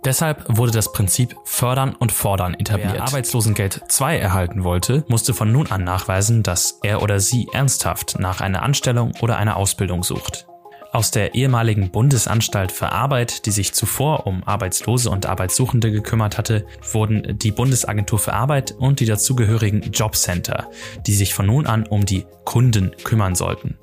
Deshalb 0.05 0.43
wurde 0.49 0.71
das 0.71 0.91
Prinzip 0.91 1.35
Fördern 1.45 1.95
und 1.95 2.11
Fordern 2.11 2.55
etabliert. 2.55 2.93
Wer 2.93 3.03
Arbeitslosengeld 3.03 3.81
2 3.87 4.17
erhalten 4.17 4.63
wollte, 4.63 5.05
musste 5.07 5.33
von 5.33 5.51
nun 5.51 5.67
an 5.67 5.83
nachweisen, 5.83 6.43
dass 6.43 6.79
er 6.83 7.01
oder 7.01 7.19
sie 7.19 7.47
ernsthaft 7.53 8.19
nach 8.19 8.41
einer 8.41 8.63
Anstellung 8.63 9.13
oder 9.21 9.37
einer 9.37 9.55
Ausbildung 9.55 10.03
sucht. 10.03 10.45
Aus 10.91 11.09
der 11.09 11.33
ehemaligen 11.33 11.89
Bundesanstalt 11.89 12.71
für 12.71 12.91
Arbeit, 12.91 13.47
die 13.47 13.51
sich 13.51 13.73
zuvor 13.73 14.27
um 14.27 14.43
Arbeitslose 14.43 15.09
und 15.09 15.25
Arbeitssuchende 15.25 15.91
gekümmert 15.91 16.37
hatte, 16.37 16.67
wurden 16.91 17.39
die 17.39 17.51
Bundesagentur 17.51 18.19
für 18.19 18.33
Arbeit 18.33 18.75
und 18.77 18.99
die 18.99 19.05
dazugehörigen 19.05 19.91
Jobcenter, 19.91 20.69
die 21.07 21.15
sich 21.15 21.33
von 21.33 21.47
nun 21.47 21.65
an 21.65 21.87
um 21.87 22.05
die 22.05 22.27
Kunden 22.45 22.91
kümmern 23.03 23.33
sollten. 23.33 23.79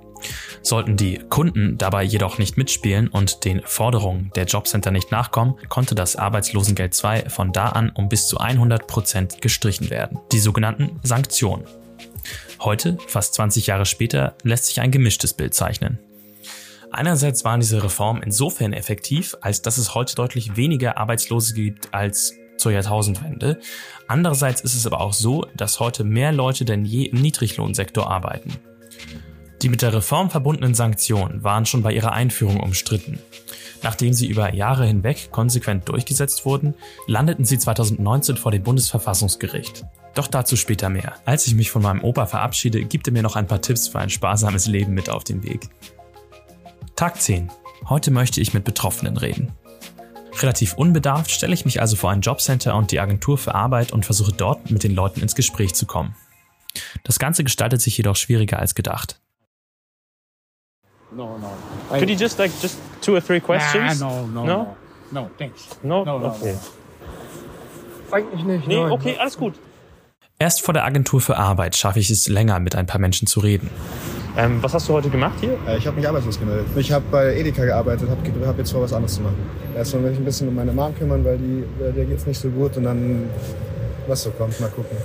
Sollten 0.62 0.96
die 0.96 1.18
Kunden 1.18 1.78
dabei 1.78 2.02
jedoch 2.02 2.38
nicht 2.38 2.56
mitspielen 2.56 3.08
und 3.08 3.44
den 3.44 3.62
Forderungen 3.64 4.30
der 4.34 4.44
Jobcenter 4.44 4.90
nicht 4.90 5.10
nachkommen, 5.10 5.54
konnte 5.68 5.94
das 5.94 6.16
Arbeitslosengeld 6.16 6.94
2 6.94 7.30
von 7.30 7.52
da 7.52 7.70
an 7.70 7.90
um 7.90 8.08
bis 8.08 8.26
zu 8.26 8.38
100 8.38 8.86
Prozent 8.86 9.40
gestrichen 9.40 9.90
werden. 9.90 10.18
Die 10.32 10.40
sogenannten 10.40 11.00
Sanktionen. 11.02 11.64
Heute, 12.60 12.98
fast 13.06 13.34
20 13.34 13.66
Jahre 13.66 13.86
später, 13.86 14.34
lässt 14.42 14.66
sich 14.66 14.80
ein 14.80 14.90
gemischtes 14.90 15.32
Bild 15.32 15.54
zeichnen. 15.54 15.98
Einerseits 16.92 17.44
waren 17.44 17.60
diese 17.60 17.82
Reformen 17.82 18.22
insofern 18.22 18.72
effektiv, 18.72 19.36
als 19.40 19.62
dass 19.62 19.78
es 19.78 19.94
heute 19.94 20.14
deutlich 20.14 20.56
weniger 20.56 20.98
Arbeitslose 20.98 21.54
gibt 21.54 21.94
als 21.94 22.34
zur 22.56 22.72
Jahrtausendwende. 22.72 23.60
Andererseits 24.06 24.60
ist 24.60 24.74
es 24.74 24.86
aber 24.86 25.00
auch 25.00 25.14
so, 25.14 25.46
dass 25.56 25.80
heute 25.80 26.04
mehr 26.04 26.32
Leute 26.32 26.64
denn 26.64 26.84
je 26.84 27.04
im 27.04 27.22
Niedriglohnsektor 27.22 28.10
arbeiten. 28.10 28.58
Die 29.62 29.68
mit 29.68 29.82
der 29.82 29.92
Reform 29.92 30.30
verbundenen 30.30 30.74
Sanktionen 30.74 31.44
waren 31.44 31.66
schon 31.66 31.82
bei 31.82 31.92
ihrer 31.92 32.12
Einführung 32.12 32.60
umstritten. 32.60 33.18
Nachdem 33.82 34.12
sie 34.12 34.26
über 34.26 34.54
Jahre 34.54 34.86
hinweg 34.86 35.30
konsequent 35.30 35.88
durchgesetzt 35.88 36.44
wurden, 36.46 36.74
landeten 37.06 37.44
sie 37.44 37.58
2019 37.58 38.36
vor 38.36 38.52
dem 38.52 38.62
Bundesverfassungsgericht. 38.62 39.84
Doch 40.14 40.26
dazu 40.26 40.56
später 40.56 40.88
mehr. 40.88 41.14
Als 41.24 41.46
ich 41.46 41.54
mich 41.54 41.70
von 41.70 41.82
meinem 41.82 42.02
Opa 42.02 42.26
verabschiede, 42.26 42.84
gibt 42.84 43.06
er 43.06 43.12
mir 43.12 43.22
noch 43.22 43.36
ein 43.36 43.46
paar 43.46 43.60
Tipps 43.60 43.88
für 43.88 43.98
ein 43.98 44.10
sparsames 44.10 44.66
Leben 44.66 44.94
mit 44.94 45.08
auf 45.08 45.24
den 45.24 45.42
Weg. 45.42 45.68
Tag 46.96 47.20
10. 47.20 47.50
Heute 47.88 48.10
möchte 48.10 48.40
ich 48.40 48.54
mit 48.54 48.64
Betroffenen 48.64 49.16
reden. 49.16 49.52
Relativ 50.40 50.74
unbedarft 50.74 51.30
stelle 51.30 51.54
ich 51.54 51.64
mich 51.64 51.80
also 51.80 51.96
vor 51.96 52.10
ein 52.10 52.22
Jobcenter 52.22 52.74
und 52.74 52.92
die 52.92 53.00
Agentur 53.00 53.36
für 53.36 53.54
Arbeit 53.54 53.92
und 53.92 54.06
versuche 54.06 54.32
dort 54.32 54.70
mit 54.70 54.84
den 54.84 54.94
Leuten 54.94 55.20
ins 55.20 55.34
Gespräch 55.34 55.74
zu 55.74 55.86
kommen. 55.86 56.16
Das 57.04 57.18
Ganze 57.18 57.44
gestaltet 57.44 57.82
sich 57.82 57.96
jedoch 57.96 58.16
schwieriger 58.16 58.58
als 58.58 58.74
gedacht. 58.74 59.20
No, 61.12 61.38
no. 61.38 61.50
Could 61.98 62.08
you 62.08 62.16
just 62.16 62.38
like 62.38 62.52
just 62.62 62.78
two 63.00 63.14
or 63.16 63.20
three 63.20 63.40
questions? 63.40 64.00
Nah, 64.00 64.08
no, 64.08 64.26
no, 64.26 64.44
No? 64.44 64.56
no. 64.62 64.76
No, 65.12 65.30
thanks. 65.38 65.68
No? 65.82 66.04
No, 66.04 66.18
no, 66.18 66.26
okay. 66.28 66.54
Eigentlich 68.12 68.44
nicht. 68.44 68.66
Nee, 68.68 68.80
nein. 68.80 68.92
okay, 68.92 69.16
alles 69.18 69.36
gut. 69.36 69.54
Erst 70.38 70.62
vor 70.62 70.72
der 70.72 70.84
Agentur 70.84 71.20
für 71.20 71.36
Arbeit 71.36 71.76
schaffe 71.76 71.98
ich 71.98 72.10
es 72.10 72.28
länger, 72.28 72.60
mit 72.60 72.74
ein 72.74 72.86
paar 72.86 73.00
Menschen 73.00 73.26
zu 73.26 73.40
reden. 73.40 73.68
Ähm, 74.36 74.62
was 74.62 74.72
hast 74.72 74.88
du 74.88 74.92
heute 74.94 75.10
gemacht 75.10 75.34
hier? 75.40 75.58
Äh, 75.66 75.76
Ich 75.78 75.86
habe 75.86 75.96
mich 75.96 76.08
arbeitslos 76.08 76.38
gemeldet. 76.38 76.66
Ich 76.76 76.92
habe 76.92 77.04
bei 77.10 77.34
Edeka 77.36 77.64
gearbeitet, 77.64 78.08
habe 78.08 78.46
hab 78.46 78.56
jetzt 78.56 78.70
vor, 78.72 78.82
was 78.82 78.92
anderes 78.92 79.16
zu 79.16 79.22
machen. 79.22 79.36
Erstmal 79.76 80.04
will 80.04 80.12
ich 80.12 80.18
ein 80.18 80.24
bisschen 80.24 80.48
um 80.48 80.54
meine 80.54 80.72
Mom 80.72 80.94
kümmern, 80.96 81.24
weil 81.24 81.36
die, 81.38 81.64
äh, 81.82 81.92
der 81.92 82.04
geht's 82.04 82.24
nicht 82.26 82.40
so 82.40 82.48
gut 82.48 82.76
und 82.76 82.84
dann, 82.84 83.28
was 84.06 84.22
so 84.22 84.30
kommt, 84.30 84.58
mal 84.60 84.70
gucken. 84.70 84.96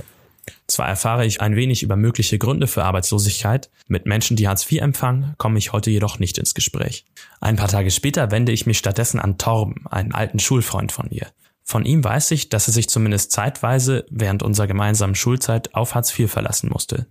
Zwar 0.67 0.87
erfahre 0.87 1.25
ich 1.25 1.41
ein 1.41 1.55
wenig 1.55 1.83
über 1.83 1.95
mögliche 1.95 2.37
Gründe 2.37 2.67
für 2.67 2.83
Arbeitslosigkeit, 2.83 3.69
mit 3.87 4.05
Menschen, 4.05 4.35
die 4.35 4.47
Hartz 4.47 4.69
IV 4.69 4.81
empfangen, 4.81 5.33
komme 5.37 5.57
ich 5.59 5.73
heute 5.73 5.91
jedoch 5.91 6.19
nicht 6.19 6.37
ins 6.37 6.53
Gespräch. 6.53 7.05
Ein 7.39 7.55
paar 7.55 7.67
Tage 7.67 7.91
später 7.91 8.31
wende 8.31 8.51
ich 8.51 8.65
mich 8.65 8.77
stattdessen 8.77 9.19
an 9.19 9.37
Torben, 9.37 9.85
einen 9.89 10.13
alten 10.13 10.39
Schulfreund 10.39 10.91
von 10.91 11.09
mir. 11.09 11.27
Von 11.63 11.85
ihm 11.85 12.03
weiß 12.03 12.31
ich, 12.31 12.49
dass 12.49 12.67
er 12.67 12.73
sich 12.73 12.89
zumindest 12.89 13.31
zeitweise 13.31 14.05
während 14.09 14.43
unserer 14.43 14.67
gemeinsamen 14.67 15.15
Schulzeit 15.15 15.73
auf 15.73 15.95
Hartz 15.95 16.17
IV 16.17 16.31
verlassen 16.31 16.69
musste. 16.71 17.07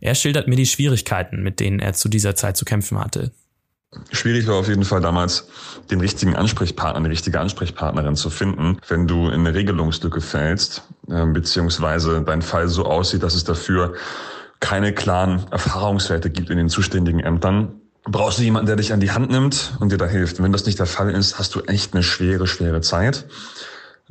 Er 0.00 0.14
schildert 0.14 0.46
mir 0.46 0.56
die 0.56 0.66
Schwierigkeiten, 0.66 1.42
mit 1.42 1.60
denen 1.60 1.80
er 1.80 1.94
zu 1.94 2.08
dieser 2.08 2.36
Zeit 2.36 2.56
zu 2.56 2.64
kämpfen 2.64 2.98
hatte. 2.98 3.32
Schwierig 4.12 4.46
war 4.46 4.56
auf 4.56 4.68
jeden 4.68 4.84
Fall 4.84 5.00
damals, 5.00 5.48
den 5.90 6.00
richtigen 6.00 6.36
Ansprechpartner, 6.36 7.00
die 7.04 7.10
richtige 7.10 7.40
Ansprechpartnerin 7.40 8.16
zu 8.16 8.28
finden, 8.28 8.78
wenn 8.88 9.06
du 9.06 9.28
in 9.28 9.40
eine 9.40 9.54
Regelungslücke 9.54 10.20
fällst, 10.20 10.82
äh, 11.10 11.26
beziehungsweise 11.26 12.22
dein 12.22 12.42
Fall 12.42 12.68
so 12.68 12.84
aussieht, 12.84 13.22
dass 13.22 13.34
es 13.34 13.44
dafür 13.44 13.94
keine 14.60 14.92
klaren 14.92 15.46
Erfahrungswerte 15.50 16.30
gibt 16.30 16.50
in 16.50 16.58
den 16.58 16.68
zuständigen 16.68 17.20
Ämtern, 17.20 17.80
brauchst 18.04 18.38
du 18.38 18.42
jemanden, 18.42 18.66
der 18.66 18.76
dich 18.76 18.92
an 18.92 19.00
die 19.00 19.10
Hand 19.10 19.30
nimmt 19.30 19.74
und 19.80 19.92
dir 19.92 19.98
da 19.98 20.06
hilft. 20.06 20.38
Und 20.38 20.44
wenn 20.44 20.52
das 20.52 20.66
nicht 20.66 20.78
der 20.78 20.86
Fall 20.86 21.10
ist, 21.10 21.38
hast 21.38 21.54
du 21.54 21.60
echt 21.60 21.94
eine 21.94 22.02
schwere, 22.02 22.46
schwere 22.46 22.80
Zeit. 22.80 23.26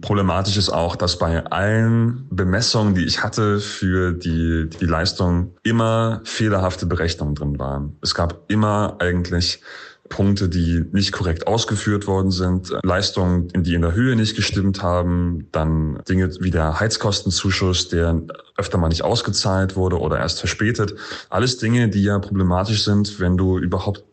Problematisch 0.02 0.58
ist 0.58 0.70
auch, 0.70 0.96
dass 0.96 1.18
bei 1.18 1.44
allen 1.48 2.28
Bemessungen, 2.30 2.94
die 2.94 3.06
ich 3.06 3.24
hatte 3.24 3.60
für 3.60 4.12
die, 4.14 4.70
die 4.70 4.86
Leistung, 4.86 5.56
immer 5.64 6.22
fehlerhafte 6.24 6.86
Berechnungen 6.86 7.34
drin 7.34 7.58
waren. 7.58 7.98
Es 8.02 8.14
gab 8.14 8.44
immer 8.48 8.98
eigentlich 9.00 9.62
Punkte, 10.10 10.50
die 10.50 10.86
nicht 10.92 11.12
korrekt 11.12 11.48
ausgeführt 11.48 12.08
worden 12.08 12.32
sind, 12.32 12.74
Leistungen, 12.84 13.50
die 13.50 13.74
in 13.74 13.82
der 13.82 13.94
Höhe 13.94 14.16
nicht 14.16 14.36
gestimmt 14.36 14.82
haben, 14.82 15.48
dann 15.52 16.00
Dinge 16.08 16.30
wie 16.40 16.52
der 16.52 16.80
Heizkostenzuschuss, 16.80 17.90
der 17.90 18.22
öfter 18.58 18.78
mal 18.78 18.90
nicht 18.90 19.04
ausgezahlt 19.04 19.76
wurde 19.76 20.00
oder 20.00 20.20
erst 20.20 20.40
verspätet. 20.40 20.96
Alles 21.30 21.58
Dinge, 21.58 21.90
die 21.90 22.04
ja 22.04 22.20
problematisch 22.20 22.84
sind, 22.84 23.20
wenn 23.20 23.38
du 23.38 23.58
überhaupt 23.58 24.04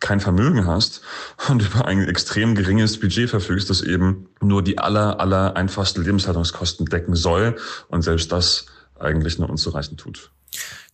kein 0.00 0.20
Vermögen 0.20 0.66
hast 0.66 1.00
und 1.48 1.62
über 1.62 1.86
ein 1.86 2.06
extrem 2.08 2.54
geringes 2.54 3.00
Budget 3.00 3.30
verfügst, 3.30 3.70
das 3.70 3.80
eben 3.82 4.28
nur 4.40 4.62
die 4.62 4.78
aller, 4.78 5.20
aller 5.20 5.56
einfachsten 5.56 6.04
Lebenshaltungskosten 6.04 6.86
decken 6.86 7.16
soll 7.16 7.56
und 7.88 8.02
selbst 8.02 8.30
das 8.30 8.66
eigentlich 8.98 9.38
nur 9.38 9.48
unzureichend 9.48 10.00
tut. 10.00 10.30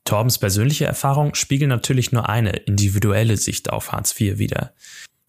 Torbens 0.05 0.39
persönliche 0.39 0.85
Erfahrung 0.85 1.35
spiegelt 1.35 1.69
natürlich 1.69 2.13
nur 2.13 2.29
eine 2.29 2.51
individuelle 2.51 3.37
Sicht 3.37 3.71
auf 3.71 3.93
Hartz 3.93 4.19
IV 4.21 4.39
wider. 4.39 4.73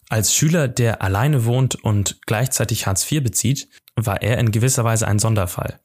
Als 0.09 0.33
Schüler, 0.33 0.67
der 0.67 1.01
alleine 1.01 1.45
wohnt 1.45 1.75
und 1.75 2.19
gleichzeitig 2.25 2.87
Hartz 2.87 3.09
IV 3.11 3.23
bezieht, 3.23 3.67
war 3.95 4.21
er 4.21 4.37
in 4.37 4.51
gewisser 4.51 4.83
Weise 4.83 5.07
ein 5.07 5.19
Sonderfall. 5.19 5.79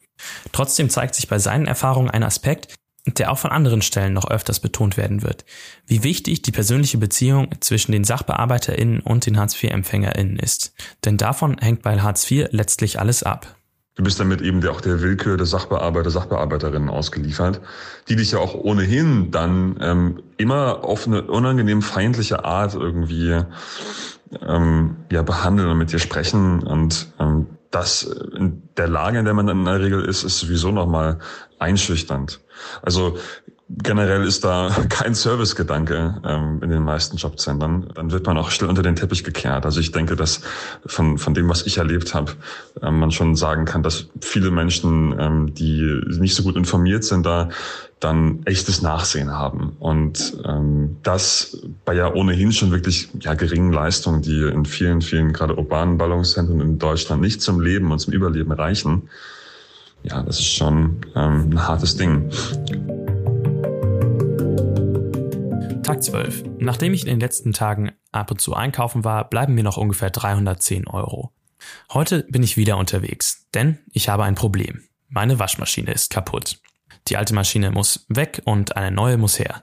Trotzdem 0.53 0.91
zeigt 0.91 1.15
sich 1.15 1.29
bei 1.29 1.39
seinen 1.39 1.67
Erfahrungen 1.67 2.11
ein 2.11 2.23
Aspekt, 2.23 2.75
der 3.07 3.33
auch 3.33 3.39
von 3.39 3.51
anderen 3.51 3.83
Stellen 3.83 4.13
noch 4.13 4.29
öfters 4.29 4.61
betont 4.61 4.97
werden 4.97 5.23
wird. 5.23 5.45
Wie 5.87 6.03
wichtig 6.03 6.43
die 6.43 6.53
persönliche 6.53 6.99
Beziehung 6.99 7.49
zwischen 7.61 7.93
den 7.93 8.05
SachbearbeiterInnen 8.05 9.01
und 9.01 9.25
den 9.27 9.39
Hartz-IV-EmpfängerInnen 9.39 10.39
ist. 10.39 10.75
Denn 11.05 11.17
davon 11.17 11.59
hängt 11.59 11.83
bei 11.83 11.99
Hartz 12.01 12.31
IV 12.31 12.49
letztlich 12.51 12.99
alles 12.99 13.23
ab. 13.23 13.58
Du 13.99 14.05
bist 14.05 14.21
damit 14.21 14.41
eben 14.43 14.65
auch 14.69 14.81
der 14.81 15.03
Willkür 15.03 15.37
der 15.37 15.47
Sachbearbeiter, 15.47 16.11
Sachbearbeiterinnen 16.11 16.89
ausgeliefert, 16.89 17.61
die 18.09 18.15
dich 18.15 18.31
ja 18.31 18.39
auch 18.39 18.55
ohnehin 18.55 19.33
dann 19.33 19.77
ähm, 19.81 20.23
immer 20.37 20.85
auf 20.85 21.09
eine 21.09 21.23
unangenehm 21.23 21.83
feindliche 21.83 22.45
Art 22.45 22.75
irgendwie 22.75 23.43
ähm, 24.47 24.97
ja 25.11 25.23
behandeln 25.23 25.69
und 25.69 25.79
mit 25.79 25.91
dir 25.91 25.99
sprechen 25.99 26.63
und 26.63 27.09
ähm, 27.19 27.47
das 27.73 28.05
in 28.05 28.63
der 28.77 28.87
Lage, 28.87 29.19
in 29.19 29.25
der 29.25 29.35
man 29.35 29.49
in 29.49 29.65
der 29.65 29.81
Regel 29.81 30.05
ist, 30.05 30.23
ist 30.23 30.39
sowieso 30.39 30.71
nochmal 30.71 31.19
einschüchternd. 31.59 32.39
Also 32.83 33.19
generell 33.69 34.25
ist 34.25 34.45
da 34.45 34.71
kein 34.89 35.15
Servicegedanke 35.15 36.21
ähm, 36.25 36.61
in 36.63 36.71
den 36.71 36.83
meisten 36.83 37.17
Jobcentern. 37.17 37.89
Dann 37.95 38.11
wird 38.11 38.27
man 38.27 38.39
auch 38.39 38.51
schnell 38.51 38.71
unter 38.71 38.83
den 38.83 38.97
Teppich 38.97 39.25
gekehrt. 39.25 39.65
Also 39.65 39.81
ich 39.81 39.93
denke, 39.93 40.17
dass 40.17 40.41
von, 40.87 41.19
von 41.19 41.35
dem, 41.35 41.49
was 41.49 41.67
ich 41.67 41.79
erlebt 41.79 42.15
habe, 42.15 42.33
ähm, 42.83 42.99
man 42.99 43.11
schon 43.11 43.37
sagen 43.37 43.65
kann, 43.65 43.83
dass 43.83 44.07
viele 44.21 44.51
Menschen, 44.51 45.15
ähm, 45.19 45.55
die 45.55 46.01
nicht 46.19 46.35
so 46.35 46.43
gut 46.43 46.57
informiert 46.57 47.05
sind, 47.05 47.27
da 47.27 47.51
dann 48.01 48.43
echtes 48.45 48.81
Nachsehen 48.81 49.33
haben. 49.33 49.77
Und 49.81 50.39
ähm, 50.47 50.99
das 51.03 51.59
bei 51.85 51.95
ja 51.95 52.13
ohnehin 52.13 52.53
schon 52.53 52.71
wirklich 52.71 53.09
ja, 53.21 53.35
geringen 53.35 53.73
Leistungen, 53.73 54.23
die 54.23 54.43
in 54.43 54.65
vielen, 54.65 55.03
vielen 55.03 55.33
gerade 55.33 55.57
urbanen 55.57 55.99
Ballungszentren 55.99 56.61
in 56.61 56.79
Deutschland 56.79 57.21
nicht 57.21 57.43
zum 57.43 57.61
Leben 57.61 57.91
und 57.91 57.99
zum 57.99 58.13
Überleben 58.13 58.53
reichen. 58.53 59.09
Ja, 60.05 60.23
das 60.23 60.39
ist 60.39 60.55
schon 60.55 61.01
ähm, 61.17 61.51
ein 61.51 61.67
hartes 61.67 61.97
Ding. 61.97 62.31
Tag 65.89 66.03
12. 66.03 66.45
Nachdem 66.59 66.93
ich 66.93 67.01
in 67.01 67.07
den 67.07 67.21
letzten 67.21 67.55
Tagen 67.55 67.93
ab 68.13 68.31
und 68.31 68.43
zu 68.43 68.53
einkaufen 68.53 69.05
war, 69.05 69.27
bleiben 69.27 69.55
mir 69.55 69.65
noch 69.65 69.79
ungefähr 69.79 70.11
310 70.11 70.87
Euro. 70.87 71.33
Heute 71.91 72.25
bin 72.25 72.43
ich 72.43 72.59
wieder 72.59 72.77
unterwegs, 72.77 73.47
denn 73.55 73.79
ich 73.95 74.11
habe 74.11 74.25
ein 74.25 74.35
Problem. 74.35 74.83
Meine 75.09 75.39
Waschmaschine 75.39 75.91
ist 75.91 76.11
kaputt. 76.11 76.61
Die 77.07 77.17
alte 77.17 77.33
Maschine 77.33 77.71
muss 77.71 78.05
weg 78.11 78.43
und 78.45 78.77
eine 78.77 78.91
neue 78.91 79.17
muss 79.17 79.39
her. 79.39 79.63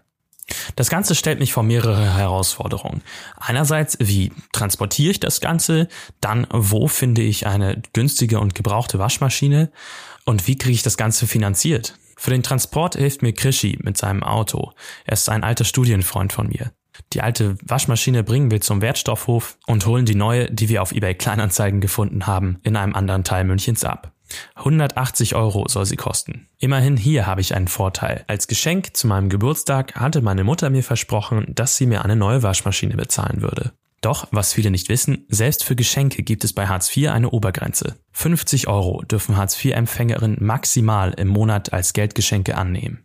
Das 0.76 0.90
Ganze 0.90 1.14
stellt 1.14 1.38
mich 1.38 1.54
vor 1.54 1.62
mehrere 1.62 2.16
Herausforderungen. 2.16 3.04
Einerseits, 3.38 3.96
wie 4.00 4.32
transportiere 4.52 5.12
ich 5.12 5.20
das 5.20 5.42
Ganze? 5.42 5.90
Dann, 6.22 6.48
wo 6.50 6.88
finde 6.88 7.22
ich 7.22 7.46
eine 7.46 7.84
günstige 7.94 8.40
und 8.40 8.56
gebrauchte 8.56 8.98
Waschmaschine? 8.98 9.72
Und 10.26 10.48
wie 10.48 10.58
kriege 10.58 10.74
ich 10.74 10.82
das 10.82 10.98
Ganze 10.98 11.28
finanziert? 11.28 12.00
Für 12.16 12.32
den 12.32 12.44
Transport 12.44 12.96
hilft 12.96 13.22
mir 13.22 13.34
Krischi 13.34 13.78
mit 13.82 13.98
seinem 13.98 14.24
Auto. 14.24 14.72
Er 15.06 15.14
ist 15.14 15.30
ein 15.30 15.44
alter 15.44 15.66
Studienfreund 15.66 16.34
von 16.34 16.48
mir. 16.48 16.72
Die 17.14 17.22
alte 17.22 17.58
Waschmaschine 17.62 18.24
bringen 18.24 18.52
wir 18.52 18.62
zum 18.62 18.82
Wertstoffhof 18.82 19.58
und 19.68 19.86
holen 19.86 20.06
die 20.06 20.16
neue, 20.16 20.50
die 20.52 20.70
wir 20.70 20.82
auf 20.82 20.92
eBay 20.92 21.16
Kleinanzeigen 21.16 21.82
gefunden 21.82 22.26
haben, 22.26 22.60
in 22.64 22.78
einem 22.78 22.96
anderen 22.96 23.24
Teil 23.24 23.44
Münchens 23.44 23.84
ab. 23.84 24.12
180 24.56 25.36
Euro 25.36 25.68
soll 25.68 25.86
sie 25.86 25.98
kosten. 25.98 26.48
Immerhin 26.58 26.98
hier 26.98 27.28
habe 27.28 27.42
ich 27.42 27.54
einen 27.54 27.68
Vorteil. 27.68 28.24
Als 28.28 28.48
Geschenk 28.48 28.96
zu 28.96 29.08
meinem 29.08 29.30
Geburtstag 29.30 29.96
hatte 29.96 30.22
meine 30.22 30.44
Mutter 30.44 30.70
mir 30.70 30.84
versprochen, 30.84 31.46
dass 31.54 31.78
sie 31.78 31.86
mir 31.86 32.04
eine 32.04 32.16
neue 32.16 32.42
Waschmaschine 32.42 32.96
bezahlen 32.96 33.42
würde. 33.42 33.74
Doch, 34.06 34.28
was 34.30 34.54
viele 34.54 34.70
nicht 34.70 34.88
wissen, 34.88 35.26
selbst 35.30 35.64
für 35.64 35.76
Geschenke 35.76 36.22
gibt 36.22 36.44
es 36.44 36.54
bei 36.54 36.68
Hartz 36.68 36.96
IV 36.96 37.10
eine 37.10 37.32
Obergrenze. 37.32 37.96
50 38.12 38.68
Euro 38.68 39.02
dürfen 39.02 39.36
Hartz 39.36 39.58
IV-Empfängerinnen 39.66 40.38
maximal 40.42 41.16
im 41.18 41.28
Monat 41.28 41.74
als 41.74 41.94
Geldgeschenke 41.94 42.56
annehmen. 42.56 43.04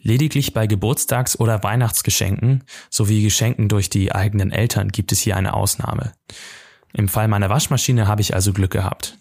Lediglich 0.00 0.54
bei 0.54 0.66
Geburtstags- 0.66 1.38
oder 1.38 1.62
Weihnachtsgeschenken 1.62 2.64
sowie 2.88 3.22
Geschenken 3.22 3.68
durch 3.68 3.90
die 3.90 4.10
eigenen 4.10 4.50
Eltern 4.50 4.88
gibt 4.88 5.12
es 5.12 5.20
hier 5.20 5.36
eine 5.36 5.52
Ausnahme. 5.52 6.14
Im 6.94 7.10
Fall 7.10 7.28
meiner 7.28 7.50
Waschmaschine 7.50 8.08
habe 8.08 8.22
ich 8.22 8.32
also 8.32 8.54
Glück 8.54 8.70
gehabt. 8.70 9.18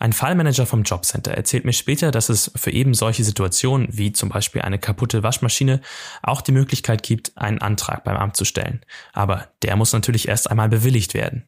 Ein 0.00 0.14
Fallmanager 0.14 0.64
vom 0.64 0.82
Jobcenter 0.82 1.32
erzählt 1.32 1.66
mir 1.66 1.74
später, 1.74 2.10
dass 2.10 2.30
es 2.30 2.50
für 2.56 2.70
eben 2.70 2.94
solche 2.94 3.22
Situationen 3.22 3.86
wie 3.90 4.12
zum 4.12 4.30
Beispiel 4.30 4.62
eine 4.62 4.78
kaputte 4.78 5.22
Waschmaschine 5.22 5.82
auch 6.22 6.40
die 6.40 6.52
Möglichkeit 6.52 7.02
gibt, 7.02 7.36
einen 7.36 7.60
Antrag 7.60 8.02
beim 8.04 8.16
Amt 8.16 8.34
zu 8.34 8.46
stellen. 8.46 8.80
Aber 9.12 9.48
der 9.60 9.76
muss 9.76 9.92
natürlich 9.92 10.26
erst 10.26 10.50
einmal 10.50 10.70
bewilligt 10.70 11.12
werden. 11.12 11.44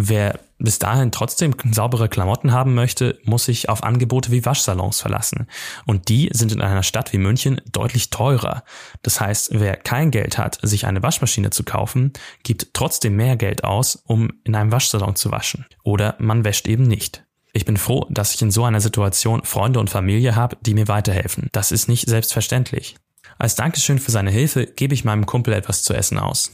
Wer 0.00 0.38
bis 0.60 0.78
dahin 0.78 1.10
trotzdem 1.10 1.56
saubere 1.72 2.08
Klamotten 2.08 2.52
haben 2.52 2.72
möchte, 2.74 3.18
muss 3.24 3.46
sich 3.46 3.68
auf 3.68 3.82
Angebote 3.82 4.30
wie 4.30 4.44
Waschsalons 4.44 5.00
verlassen. 5.00 5.48
Und 5.86 6.08
die 6.08 6.30
sind 6.32 6.52
in 6.52 6.60
einer 6.60 6.84
Stadt 6.84 7.12
wie 7.12 7.18
München 7.18 7.60
deutlich 7.72 8.08
teurer. 8.10 8.62
Das 9.02 9.20
heißt, 9.20 9.58
wer 9.58 9.74
kein 9.74 10.12
Geld 10.12 10.38
hat, 10.38 10.60
sich 10.62 10.86
eine 10.86 11.02
Waschmaschine 11.02 11.50
zu 11.50 11.64
kaufen, 11.64 12.12
gibt 12.44 12.74
trotzdem 12.74 13.16
mehr 13.16 13.36
Geld 13.36 13.64
aus, 13.64 13.96
um 13.96 14.30
in 14.44 14.54
einem 14.54 14.70
Waschsalon 14.70 15.16
zu 15.16 15.32
waschen. 15.32 15.66
Oder 15.82 16.14
man 16.20 16.44
wäscht 16.44 16.68
eben 16.68 16.84
nicht. 16.84 17.24
Ich 17.52 17.64
bin 17.64 17.76
froh, 17.76 18.06
dass 18.08 18.34
ich 18.34 18.42
in 18.42 18.52
so 18.52 18.62
einer 18.62 18.80
Situation 18.80 19.42
Freunde 19.42 19.80
und 19.80 19.90
Familie 19.90 20.36
habe, 20.36 20.56
die 20.60 20.74
mir 20.74 20.86
weiterhelfen. 20.86 21.48
Das 21.50 21.72
ist 21.72 21.88
nicht 21.88 22.08
selbstverständlich. 22.08 22.94
Als 23.38 23.54
Dankeschön 23.54 24.00
für 24.00 24.10
seine 24.10 24.32
Hilfe 24.32 24.66
gebe 24.66 24.94
ich 24.94 25.04
meinem 25.04 25.24
Kumpel 25.24 25.54
etwas 25.54 25.84
zu 25.84 25.94
essen 25.94 26.18
aus. 26.18 26.50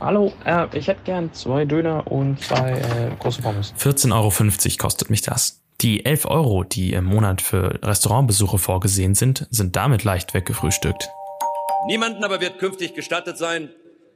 Hallo, 0.00 0.34
äh, 0.44 0.66
ich 0.76 0.86
hätte 0.86 1.00
gern 1.04 1.32
zwei 1.32 1.64
Döner 1.64 2.10
und 2.10 2.42
zwei 2.42 2.72
äh, 2.72 3.16
große 3.18 3.40
Pommes. 3.40 3.72
14,50 3.78 4.12
Euro 4.12 4.76
kostet 4.78 5.08
mich 5.08 5.22
das. 5.22 5.62
Die 5.80 6.04
11 6.04 6.26
Euro, 6.26 6.64
die 6.64 6.92
im 6.92 7.04
Monat 7.04 7.40
für 7.40 7.78
Restaurantbesuche 7.82 8.58
vorgesehen 8.58 9.14
sind, 9.14 9.46
sind 9.50 9.76
damit 9.76 10.04
leicht 10.04 10.34
weggefrühstückt. 10.34 11.08
Niemanden 11.86 12.22
aber 12.22 12.40
wird 12.40 12.58
künftig 12.58 12.94
gestattet 12.94 13.38
sein, 13.38 13.70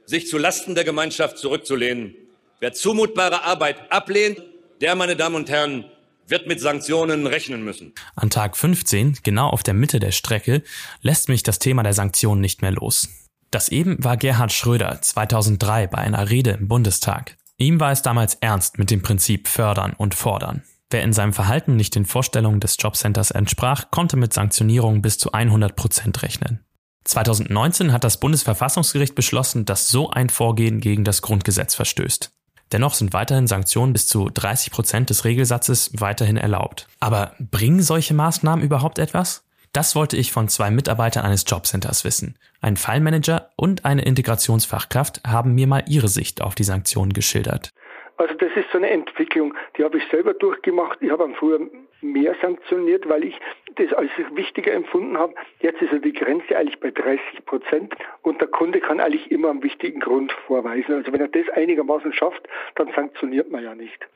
sich 0.05 0.27
zu 0.27 0.37
Lasten 0.37 0.75
der 0.75 0.83
Gemeinschaft 0.83 1.39
zurückzulehnen. 1.39 2.15
Wer 2.59 2.73
zumutbare 2.73 3.43
Arbeit 3.45 3.91
ablehnt, 3.91 4.41
der, 4.81 4.95
meine 4.95 5.15
Damen 5.15 5.35
und 5.35 5.49
Herren, 5.49 5.85
wird 6.27 6.47
mit 6.47 6.59
Sanktionen 6.59 7.27
rechnen 7.27 7.63
müssen. 7.63 7.93
An 8.15 8.29
Tag 8.29 8.57
15, 8.57 9.19
genau 9.23 9.49
auf 9.49 9.63
der 9.63 9.73
Mitte 9.73 9.99
der 9.99 10.11
Strecke, 10.11 10.63
lässt 11.01 11.29
mich 11.29 11.43
das 11.43 11.59
Thema 11.59 11.83
der 11.83 11.93
Sanktionen 11.93 12.41
nicht 12.41 12.61
mehr 12.61 12.71
los. 12.71 13.09
Das 13.51 13.69
eben 13.69 14.03
war 14.03 14.17
Gerhard 14.17 14.53
Schröder 14.53 15.01
2003 15.01 15.87
bei 15.87 15.97
einer 15.97 16.29
Rede 16.29 16.51
im 16.51 16.67
Bundestag. 16.67 17.37
Ihm 17.57 17.79
war 17.79 17.91
es 17.91 18.01
damals 18.01 18.35
ernst 18.35 18.79
mit 18.79 18.89
dem 18.89 19.01
Prinzip 19.01 19.47
fördern 19.47 19.93
und 19.93 20.15
fordern. 20.15 20.63
Wer 20.89 21.03
in 21.03 21.13
seinem 21.13 21.33
Verhalten 21.33 21.75
nicht 21.75 21.95
den 21.95 22.05
Vorstellungen 22.05 22.59
des 22.59 22.75
Jobcenters 22.79 23.31
entsprach, 23.31 23.91
konnte 23.91 24.17
mit 24.17 24.33
Sanktionierungen 24.33 25.01
bis 25.01 25.17
zu 25.17 25.31
100 25.31 25.75
Prozent 25.75 26.21
rechnen. 26.23 26.65
2019 27.05 27.93
hat 27.93 28.03
das 28.03 28.19
Bundesverfassungsgericht 28.19 29.15
beschlossen, 29.15 29.65
dass 29.65 29.89
so 29.89 30.09
ein 30.11 30.29
Vorgehen 30.29 30.79
gegen 30.79 31.03
das 31.03 31.21
Grundgesetz 31.21 31.75
verstößt. 31.75 32.31
Dennoch 32.71 32.93
sind 32.93 33.13
weiterhin 33.13 33.47
Sanktionen 33.47 33.93
bis 33.93 34.07
zu 34.07 34.29
30 34.33 34.71
Prozent 34.71 35.09
des 35.09 35.25
Regelsatzes 35.25 35.91
weiterhin 35.99 36.37
erlaubt. 36.37 36.87
Aber 36.99 37.35
bringen 37.39 37.81
solche 37.81 38.13
Maßnahmen 38.13 38.63
überhaupt 38.63 38.99
etwas? 38.99 39.45
Das 39.73 39.95
wollte 39.95 40.17
ich 40.17 40.31
von 40.31 40.49
zwei 40.49 40.69
Mitarbeitern 40.69 41.23
eines 41.23 41.45
Jobcenters 41.47 42.03
wissen. 42.03 42.37
Ein 42.61 42.75
Fallmanager 42.75 43.51
und 43.55 43.85
eine 43.85 44.03
Integrationsfachkraft 44.03 45.21
haben 45.25 45.55
mir 45.55 45.67
mal 45.67 45.83
ihre 45.87 46.09
Sicht 46.09 46.41
auf 46.41 46.55
die 46.55 46.63
Sanktionen 46.63 47.13
geschildert. 47.13 47.71
Also 48.17 48.33
das 48.35 48.51
ist 48.55 48.67
so 48.71 48.77
eine 48.77 48.89
Entwicklung, 48.89 49.53
die 49.77 49.83
habe 49.83 49.97
ich 49.97 50.03
selber 50.11 50.33
durchgemacht. 50.33 50.97
Ich 51.01 51.09
habe 51.09 51.27
früher 51.39 51.59
mehr 52.01 52.35
sanktioniert, 52.41 53.07
weil 53.07 53.23
ich 53.23 53.35
das 53.75 53.93
als 53.93 54.11
wichtiger 54.33 54.73
empfunden 54.73 55.17
habe. 55.17 55.33
Jetzt 55.59 55.81
ist 55.81 55.91
ja 55.91 55.99
die 55.99 56.13
Grenze 56.13 56.57
eigentlich 56.57 56.79
bei 56.79 56.91
30 56.91 57.45
Prozent 57.45 57.95
und 58.21 58.41
der 58.41 58.47
Kunde 58.47 58.79
kann 58.79 58.99
eigentlich 58.99 59.31
immer 59.31 59.49
einen 59.49 59.63
wichtigen 59.63 59.99
Grund 59.99 60.31
vorweisen. 60.47 60.93
Also 60.93 61.11
wenn 61.11 61.21
er 61.21 61.27
das 61.27 61.49
einigermaßen 61.49 62.13
schafft, 62.13 62.47
dann 62.75 62.91
sanktioniert 62.93 63.51
man 63.51 63.63
ja 63.63 63.75
nicht. 63.75 64.07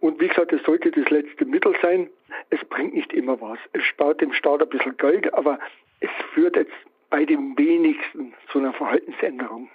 Und 0.00 0.20
wie 0.20 0.28
gesagt, 0.28 0.52
es 0.52 0.62
sollte 0.64 0.90
das 0.90 1.08
letzte 1.10 1.44
Mittel 1.44 1.74
sein. 1.80 2.10
Es 2.50 2.64
bringt 2.64 2.94
nicht 2.94 3.12
immer 3.12 3.40
was. 3.40 3.58
Es 3.72 3.84
spart 3.84 4.20
dem 4.20 4.32
Staat 4.32 4.62
ein 4.62 4.68
bisschen 4.68 4.96
Geld, 4.96 5.32
aber 5.34 5.58
es 6.00 6.10
führt 6.32 6.56
jetzt 6.56 6.72
bei 7.10 7.24
dem 7.24 7.56
wenigsten 7.56 8.34
zu 8.50 8.58
einer 8.58 8.72
Verhaltensänderung. 8.72 9.68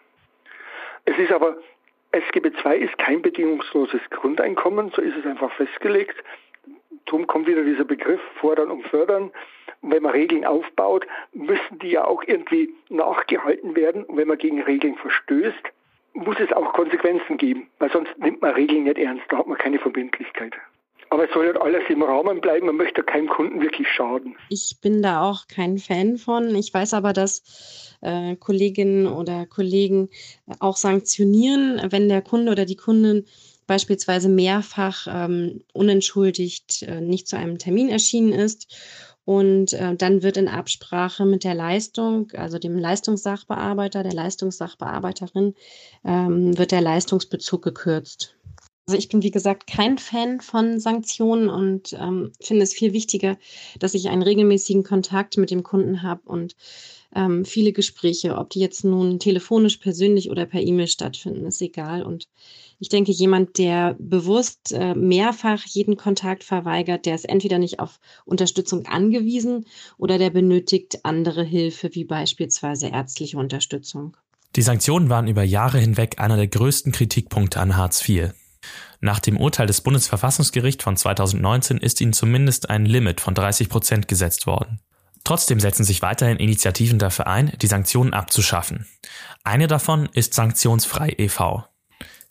Es 1.05 1.17
ist 1.17 1.32
aber 1.32 1.58
SGB 2.12 2.51
II 2.63 2.77
ist 2.77 2.98
kein 3.00 3.22
bedingungsloses 3.22 4.01
Grundeinkommen, 4.12 4.91
so 4.96 5.01
ist 5.01 5.17
es 5.17 5.25
einfach 5.25 5.51
festgelegt. 5.53 6.15
Darum 7.06 7.28
kommt 7.28 7.48
wieder 7.48 7.64
dieser 7.64 7.86
Begriff 7.86 8.22
fordern 8.40 8.72
und 8.72 8.84
fördern. 8.88 9.32
Und 9.82 9.92
wenn 9.92 10.04
man 10.04 10.14
Regeln 10.14 10.46
aufbaut, 10.46 11.06
müssen 11.34 11.80
die 11.82 11.92
ja 11.92 12.06
auch 12.06 12.24
irgendwie 12.26 12.74
nachgehalten 12.90 13.76
werden. 13.76 14.04
Und 14.06 14.18
wenn 14.18 14.28
man 14.28 14.38
gegen 14.38 14.62
Regeln 14.62 14.96
verstößt, 14.96 15.72
muss 16.14 16.38
es 16.40 16.52
auch 16.54 16.74
Konsequenzen 16.74 17.38
geben, 17.38 17.68
weil 17.80 17.92
sonst 17.92 18.18
nimmt 18.18 18.42
man 18.42 18.54
Regeln 18.54 18.84
nicht 18.84 18.98
ernst, 18.98 19.24
da 19.30 19.40
hat 19.40 19.48
man 19.48 19.58
keine 19.58 19.80
Verbindlichkeit. 19.80 20.54
Aber 21.10 21.26
es 21.26 21.34
soll 21.34 21.46
halt 21.46 21.62
alles 21.62 21.84
im 21.90 22.02
Rahmen 22.02 22.42
bleiben. 22.42 22.66
Man 22.66 22.76
möchte 22.76 23.04
keinem 23.04 23.28
Kunden 23.28 23.62
wirklich 23.62 23.88
schaden. 23.88 24.36
Ich 24.50 24.78
bin 24.82 25.04
da 25.04 25.22
auch 25.22 25.48
kein 25.48 25.78
Fan 25.78 26.18
von. 26.18 26.56
Ich 26.56 26.74
weiß 26.74 26.96
aber, 26.96 27.14
dass 27.14 27.96
äh, 28.02 28.36
Kolleginnen 28.36 29.06
oder 29.06 29.46
Kollegen 29.46 30.10
auch 30.60 30.76
sanktionieren, 30.76 31.80
wenn 31.92 32.10
der 32.10 32.24
Kunde 32.24 32.52
oder 32.52 32.66
die 32.66 32.78
Kundin 32.78 33.26
beispielsweise 33.67 34.29
mehrfach 34.29 35.08
ähm, 35.10 35.62
unentschuldigt 35.74 36.84
äh, 36.84 37.01
nicht 37.01 37.27
zu 37.27 37.38
einem 37.38 37.58
Termin 37.58 37.89
erschienen 37.89 38.34
ist. 38.34 38.75
Und 39.25 39.72
äh, 39.74 39.96
dann 39.96 40.22
wird 40.22 40.36
in 40.36 40.50
Absprache 40.50 41.25
mit 41.25 41.46
der 41.46 41.55
Leistung, 41.55 42.32
also 42.34 42.60
dem 42.60 42.77
Leistungssachbearbeiter, 42.77 44.03
der 44.03 44.13
Leistungssachbearbeiterin, 44.13 45.55
ähm, 46.03 46.58
wird 46.58 46.72
der 46.72 46.82
Leistungsbezug 46.82 47.62
gekürzt. 47.62 48.36
Also 48.86 48.98
ich 48.98 49.08
bin, 49.08 49.24
wie 49.24 49.32
gesagt, 49.32 49.65
kein 49.65 49.98
Fan 49.98 50.41
von 50.41 50.77
Sanktionen 50.82 51.48
und 51.48 51.93
ähm, 51.93 52.34
finde 52.41 52.63
es 52.63 52.74
viel 52.74 52.91
wichtiger, 52.91 53.38
dass 53.79 53.93
ich 53.93 54.10
einen 54.10 54.24
regelmäßigen 54.24 54.84
Kontakt 54.84 55.38
mit 55.38 55.51
dem 55.51 55.63
Kunden 55.63 56.03
habe 56.03 56.24
und 56.25 56.58
ähm, 57.15 57.46
viele 57.46 57.74
Gespräche, 57.74 58.38
ob 58.38 58.50
die 58.50 58.60
jetzt 58.60 58.84
nun 58.84 59.20
telefonisch, 59.20 59.77
persönlich 59.77 60.29
oder 60.29 60.46
per 60.46 60.62
E-Mail 60.62 60.88
stattfinden, 60.88 61.46
ist 61.46 61.62
egal. 61.62 62.03
Und 62.03 62.27
ich 62.79 62.89
denke, 62.89 63.12
jemand, 63.12 63.58
der 63.58 63.96
bewusst 64.00 64.72
äh, 64.74 64.96
mehrfach 64.96 65.65
jeden 65.65 65.98
Kontakt 65.98 66.43
verweigert, 66.43 67.05
der 67.05 67.15
ist 67.15 67.29
entweder 67.29 67.60
nicht 67.60 67.79
auf 67.79 68.00
Unterstützung 68.25 68.86
angewiesen 68.88 69.65
oder 69.98 70.17
der 70.17 70.29
benötigt 70.29 71.00
andere 71.03 71.43
Hilfe, 71.43 71.89
wie 71.93 72.03
beispielsweise 72.03 72.88
ärztliche 72.88 73.38
Unterstützung. 73.38 74.17
Die 74.55 74.62
Sanktionen 74.62 75.10
waren 75.10 75.27
über 75.27 75.43
Jahre 75.43 75.79
hinweg 75.79 76.20
einer 76.20 76.38
der 76.38 76.48
größten 76.48 76.91
Kritikpunkte 76.91 77.60
an 77.60 77.75
Hartz 77.75 78.08
IV. 78.08 78.34
Nach 79.01 79.20
dem 79.20 79.38
Urteil 79.38 79.67
des 79.67 79.82
Bundesverfassungsgerichts 79.82 80.84
von 80.84 80.96
2019 80.96 81.77
ist 81.77 82.00
ihnen 82.01 82.13
zumindest 82.13 82.70
ein 82.70 82.86
Limit 82.86 83.20
von 83.20 83.34
30 83.34 83.67
Prozent 83.67 84.08
gesetzt 84.08 84.48
worden. 84.48 84.79
Trotzdem 85.24 85.60
setzen 85.60 85.84
sich 85.84 86.01
weiterhin 86.01 86.38
Initiativen 86.38 87.00
dafür 87.00 87.27
ein, 87.27 87.53
die 87.62 87.68
Sanktionen 87.68 88.13
abzuschaffen. 88.13 88.86
Eine 89.44 89.68
davon 89.68 90.10
ist 90.13 90.34
Sanktionsfrei 90.34 91.15
e.V. 91.18 91.63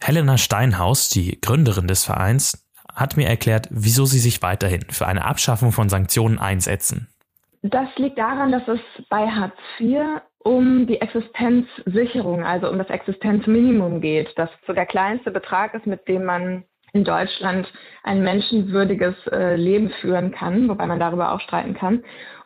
Helena 0.00 0.37
Steinhaus, 0.37 1.08
die 1.08 1.40
Gründerin 1.40 1.87
des 1.87 2.04
Vereins, 2.04 2.69
hat 2.95 3.17
mir 3.17 3.26
erklärt, 3.26 3.69
wieso 3.71 4.04
sie 4.04 4.19
sich 4.19 4.43
weiterhin 4.43 4.82
für 4.90 5.06
eine 5.06 5.25
Abschaffung 5.25 5.73
von 5.73 5.88
Sanktionen 5.88 6.38
einsetzen. 6.38 7.08
Das 7.62 7.88
liegt 7.97 8.19
daran, 8.19 8.52
dass 8.52 8.67
es 8.67 8.80
bei 9.08 9.28
Hartz 9.28 9.56
IV 9.78 10.21
um 10.40 10.86
die 10.86 11.00
Existenzsicherung, 11.00 12.45
also 12.45 12.69
um 12.69 12.78
das 12.78 12.90
Existenzminimum 12.90 14.00
geht, 14.00 14.32
das 14.36 14.50
so 14.67 14.73
der 14.73 14.86
kleinste 14.86 15.30
Betrag 15.30 15.73
ist, 15.75 15.86
mit 15.86 16.08
dem 16.08 16.25
man 16.25 16.64
in 16.93 17.04
Deutschland 17.04 17.73
ein 18.02 18.23
menschenwürdiges 18.23 19.14
äh, 19.30 19.56
Leben 19.56 19.90
führen 20.00 20.32
kann, 20.32 20.69
wobei 20.69 20.86
man 20.86 20.99
darüber 20.99 21.32
auch 21.32 21.40
streiten 21.40 21.75
kann. 21.75 22.02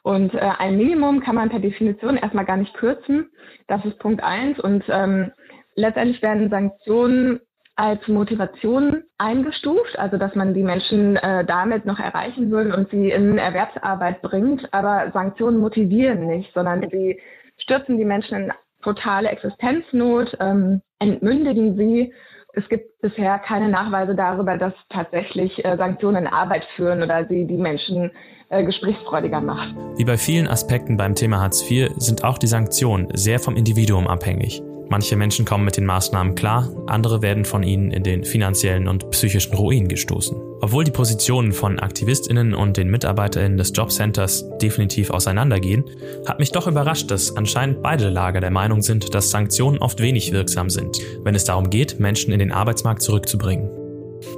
Und 0.07 0.35
äh, 0.35 0.39
ein 0.39 0.77
Minimum 0.77 1.19
kann 1.19 1.35
man 1.35 1.49
per 1.49 1.59
Definition 1.59 2.17
erstmal 2.17 2.45
gar 2.45 2.59
nicht 2.59 2.73
kürzen. 2.75 3.29
Das 3.67 3.85
ist 3.85 3.99
Punkt 3.99 4.23
eins. 4.23 4.57
Und 4.61 4.85
ähm, 4.89 5.33
letztendlich 5.75 6.23
werden 6.23 6.49
Sanktionen 6.49 7.41
als 7.75 8.07
Motivation 8.07 9.03
eingestuft, 9.19 9.99
also 9.99 10.17
dass 10.17 10.33
man 10.37 10.55
die 10.55 10.63
Menschen 10.63 11.17
äh, 11.17 11.45
damit 11.45 11.87
noch 11.87 11.99
erreichen 11.99 12.53
würde 12.53 12.77
und 12.77 12.89
sie 12.91 13.11
in 13.11 13.37
Erwerbsarbeit 13.37 14.23
bringt. 14.23 14.73
Aber 14.73 15.11
Sanktionen 15.13 15.59
motivieren 15.59 16.29
nicht, 16.29 16.55
sondern 16.55 16.89
sie 16.89 17.21
stürzen 17.59 17.99
die 17.99 18.05
Menschen 18.05 18.45
in 18.45 18.53
totale 18.83 19.29
Existenznot, 19.31 20.37
ähm, 20.39 20.83
entmündigen 21.01 21.77
sie. 21.77 22.15
Es 22.53 22.69
gibt 22.69 23.01
bisher 23.01 23.41
keine 23.41 23.69
Nachweise 23.69 24.15
darüber, 24.15 24.57
dass 24.57 24.73
tatsächlich 24.89 25.65
äh, 25.65 25.77
Sanktionen 25.77 26.29
Arbeit 26.29 26.65
führen 26.77 27.03
oder 27.03 27.27
sie 27.27 27.45
die 27.45 27.59
Menschen 27.59 28.13
äh, 28.49 28.65
gesprächsfreudiger 28.65 29.41
macht. 29.41 29.75
Wie 29.97 30.05
bei 30.05 30.17
vielen 30.17 30.47
Aspekten 30.47 30.97
beim 30.97 31.15
Thema 31.15 31.41
Hartz 31.41 31.69
IV 31.69 31.91
sind 31.97 32.25
auch 32.25 32.39
die 32.39 32.47
Sanktionen 32.47 33.09
sehr 33.15 33.41
vom 33.41 33.57
Individuum 33.57 34.07
abhängig. 34.07 34.63
Manche 34.89 35.17
Menschen 35.17 35.45
kommen 35.45 35.65
mit 35.65 35.77
den 35.77 35.85
Maßnahmen 35.85 36.37
klar, 36.37 36.71
andere 36.87 37.21
werden 37.21 37.45
von 37.45 37.65
ihnen 37.65 37.91
in 37.91 38.05
den 38.05 38.23
finanziellen 38.25 38.87
und 38.87 39.11
psychischen 39.11 39.55
Ruin 39.55 39.89
gestoßen. 39.89 40.37
Obwohl 40.61 40.85
die 40.85 40.93
Positionen 40.93 41.53
von 41.53 41.81
Aktivistinnen 41.81 42.55
und 42.55 42.77
den 42.77 42.89
Mitarbeiterinnen 42.89 43.59
des 43.59 43.73
Jobcenters 43.75 44.49
definitiv 44.59 45.11
auseinandergehen, 45.11 45.85
hat 46.27 46.39
mich 46.39 46.53
doch 46.53 46.69
überrascht, 46.69 47.11
dass 47.11 47.37
anscheinend 47.37 47.83
beide 47.83 48.09
Lager 48.11 48.41
der 48.41 48.53
Meinung 48.53 48.81
sind, 48.81 49.13
dass 49.13 49.31
Sanktionen 49.31 49.79
oft 49.79 50.01
wenig 50.01 50.31
wirksam 50.31 50.71
sind, 50.71 50.99
wenn 51.25 51.35
es 51.35 51.45
darum 51.45 51.69
geht, 51.69 51.99
Menschen 51.99 52.33
in 52.33 52.39
den 52.39 52.53
Arbeitsmarkt 52.53 53.03
zurückzubringen. 53.03 53.86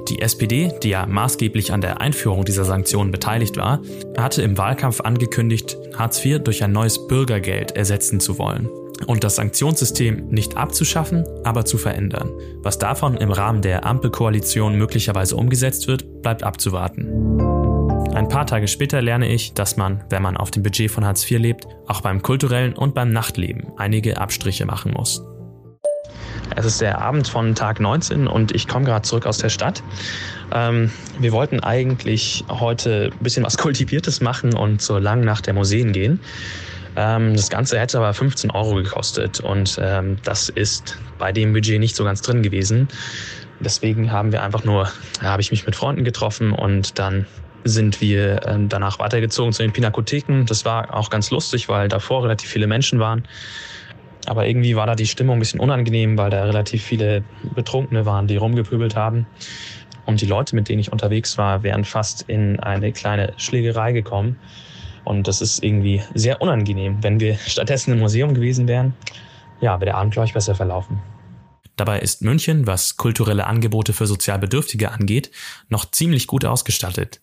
Die 0.07 0.21
SPD, 0.21 0.71
die 0.83 0.89
ja 0.89 1.05
maßgeblich 1.05 1.73
an 1.73 1.81
der 1.81 2.01
Einführung 2.01 2.45
dieser 2.45 2.65
Sanktionen 2.65 3.11
beteiligt 3.11 3.57
war, 3.57 3.81
hatte 4.17 4.41
im 4.41 4.57
Wahlkampf 4.57 5.01
angekündigt, 5.01 5.77
Hartz 5.97 6.23
IV 6.23 6.39
durch 6.43 6.63
ein 6.63 6.71
neues 6.71 7.07
Bürgergeld 7.07 7.71
ersetzen 7.71 8.19
zu 8.19 8.37
wollen 8.37 8.69
und 9.07 9.23
das 9.23 9.35
Sanktionssystem 9.35 10.27
nicht 10.29 10.57
abzuschaffen, 10.57 11.23
aber 11.43 11.65
zu 11.65 11.77
verändern. 11.77 12.29
Was 12.61 12.79
davon 12.79 13.15
im 13.15 13.31
Rahmen 13.31 13.61
der 13.61 13.85
Ampelkoalition 13.85 14.75
möglicherweise 14.75 15.35
umgesetzt 15.35 15.87
wird, 15.87 16.21
bleibt 16.21 16.43
abzuwarten. 16.43 17.07
Ein 18.13 18.27
paar 18.27 18.45
Tage 18.45 18.67
später 18.67 19.01
lerne 19.01 19.31
ich, 19.31 19.53
dass 19.53 19.77
man, 19.77 20.03
wenn 20.09 20.23
man 20.23 20.35
auf 20.35 20.51
dem 20.51 20.63
Budget 20.63 20.91
von 20.91 21.05
Hartz 21.05 21.29
IV 21.29 21.39
lebt, 21.39 21.67
auch 21.87 22.01
beim 22.01 22.21
kulturellen 22.21 22.73
und 22.73 22.93
beim 22.93 23.11
Nachtleben 23.11 23.67
einige 23.77 24.19
Abstriche 24.19 24.65
machen 24.65 24.93
muss. 24.93 25.23
Es 26.55 26.65
ist 26.65 26.81
der 26.81 26.99
Abend 26.99 27.27
von 27.27 27.55
Tag 27.55 27.79
19 27.79 28.27
und 28.27 28.53
ich 28.53 28.67
komme 28.67 28.85
gerade 28.85 29.03
zurück 29.03 29.25
aus 29.25 29.37
der 29.37 29.49
Stadt. 29.49 29.83
Ähm, 30.51 30.91
wir 31.19 31.31
wollten 31.31 31.59
eigentlich 31.59 32.43
heute 32.49 33.11
ein 33.13 33.23
bisschen 33.23 33.43
was 33.43 33.57
Kultiviertes 33.57 34.21
machen 34.21 34.53
und 34.53 34.81
zur 34.81 34.99
langen 34.99 35.25
Nacht 35.25 35.45
der 35.47 35.53
Museen 35.53 35.91
gehen. 35.91 36.19
Ähm, 36.95 37.35
das 37.35 37.49
Ganze 37.49 37.79
hätte 37.79 37.97
aber 37.97 38.13
15 38.13 38.51
Euro 38.51 38.75
gekostet 38.75 39.39
und 39.39 39.79
ähm, 39.81 40.17
das 40.23 40.49
ist 40.49 40.97
bei 41.17 41.31
dem 41.31 41.53
Budget 41.53 41.79
nicht 41.79 41.95
so 41.95 42.03
ganz 42.03 42.21
drin 42.21 42.41
gewesen. 42.41 42.87
Deswegen 43.59 44.11
haben 44.11 44.31
wir 44.31 44.41
einfach 44.41 44.63
nur, 44.63 44.89
ja, 45.21 45.29
habe 45.29 45.41
ich 45.41 45.51
mich 45.51 45.65
mit 45.65 45.75
Freunden 45.75 46.03
getroffen 46.03 46.51
und 46.51 46.97
dann 46.97 47.25
sind 47.65 48.01
wir 48.01 48.47
ähm, 48.47 48.69
danach 48.69 48.99
weitergezogen 48.99 49.53
zu 49.53 49.63
den 49.63 49.73
Pinakotheken. 49.73 50.45
Das 50.45 50.65
war 50.65 50.93
auch 50.93 51.09
ganz 51.09 51.29
lustig, 51.29 51.69
weil 51.69 51.89
davor 51.89 52.23
relativ 52.23 52.49
viele 52.49 52.67
Menschen 52.67 52.99
waren. 52.99 53.23
Aber 54.29 54.45
irgendwie 54.47 54.75
war 54.75 54.85
da 54.85 54.93
die 54.93 55.07
Stimmung 55.07 55.37
ein 55.37 55.39
bisschen 55.39 55.59
unangenehm, 55.59 56.15
weil 56.17 56.29
da 56.29 56.43
relativ 56.43 56.83
viele 56.83 57.23
Betrunkene 57.55 58.05
waren, 58.05 58.27
die 58.27 58.37
rumgepöbelt 58.37 58.95
haben. 58.95 59.25
Und 60.05 60.21
die 60.21 60.27
Leute, 60.27 60.55
mit 60.55 60.69
denen 60.69 60.79
ich 60.79 60.91
unterwegs 60.91 61.39
war, 61.39 61.63
wären 61.63 61.83
fast 61.83 62.29
in 62.29 62.59
eine 62.59 62.91
kleine 62.91 63.33
Schlägerei 63.37 63.91
gekommen. 63.91 64.37
Und 65.03 65.27
das 65.27 65.41
ist 65.41 65.63
irgendwie 65.63 66.03
sehr 66.13 66.43
unangenehm. 66.43 67.01
Wenn 67.01 67.19
wir 67.19 67.37
stattdessen 67.47 67.93
im 67.93 67.99
Museum 67.99 68.35
gewesen 68.35 68.67
wären, 68.67 68.93
ja, 69.61 69.79
wäre 69.79 69.85
der 69.85 69.97
Abend, 69.97 70.13
glaube 70.13 70.27
ich, 70.27 70.33
besser 70.33 70.53
verlaufen. 70.53 71.01
Dabei 71.75 71.99
ist 71.99 72.21
München, 72.21 72.67
was 72.67 72.97
kulturelle 72.97 73.47
Angebote 73.47 73.93
für 73.93 74.05
Sozialbedürftige 74.05 74.91
angeht, 74.91 75.31
noch 75.69 75.89
ziemlich 75.89 76.27
gut 76.27 76.45
ausgestattet. 76.45 77.19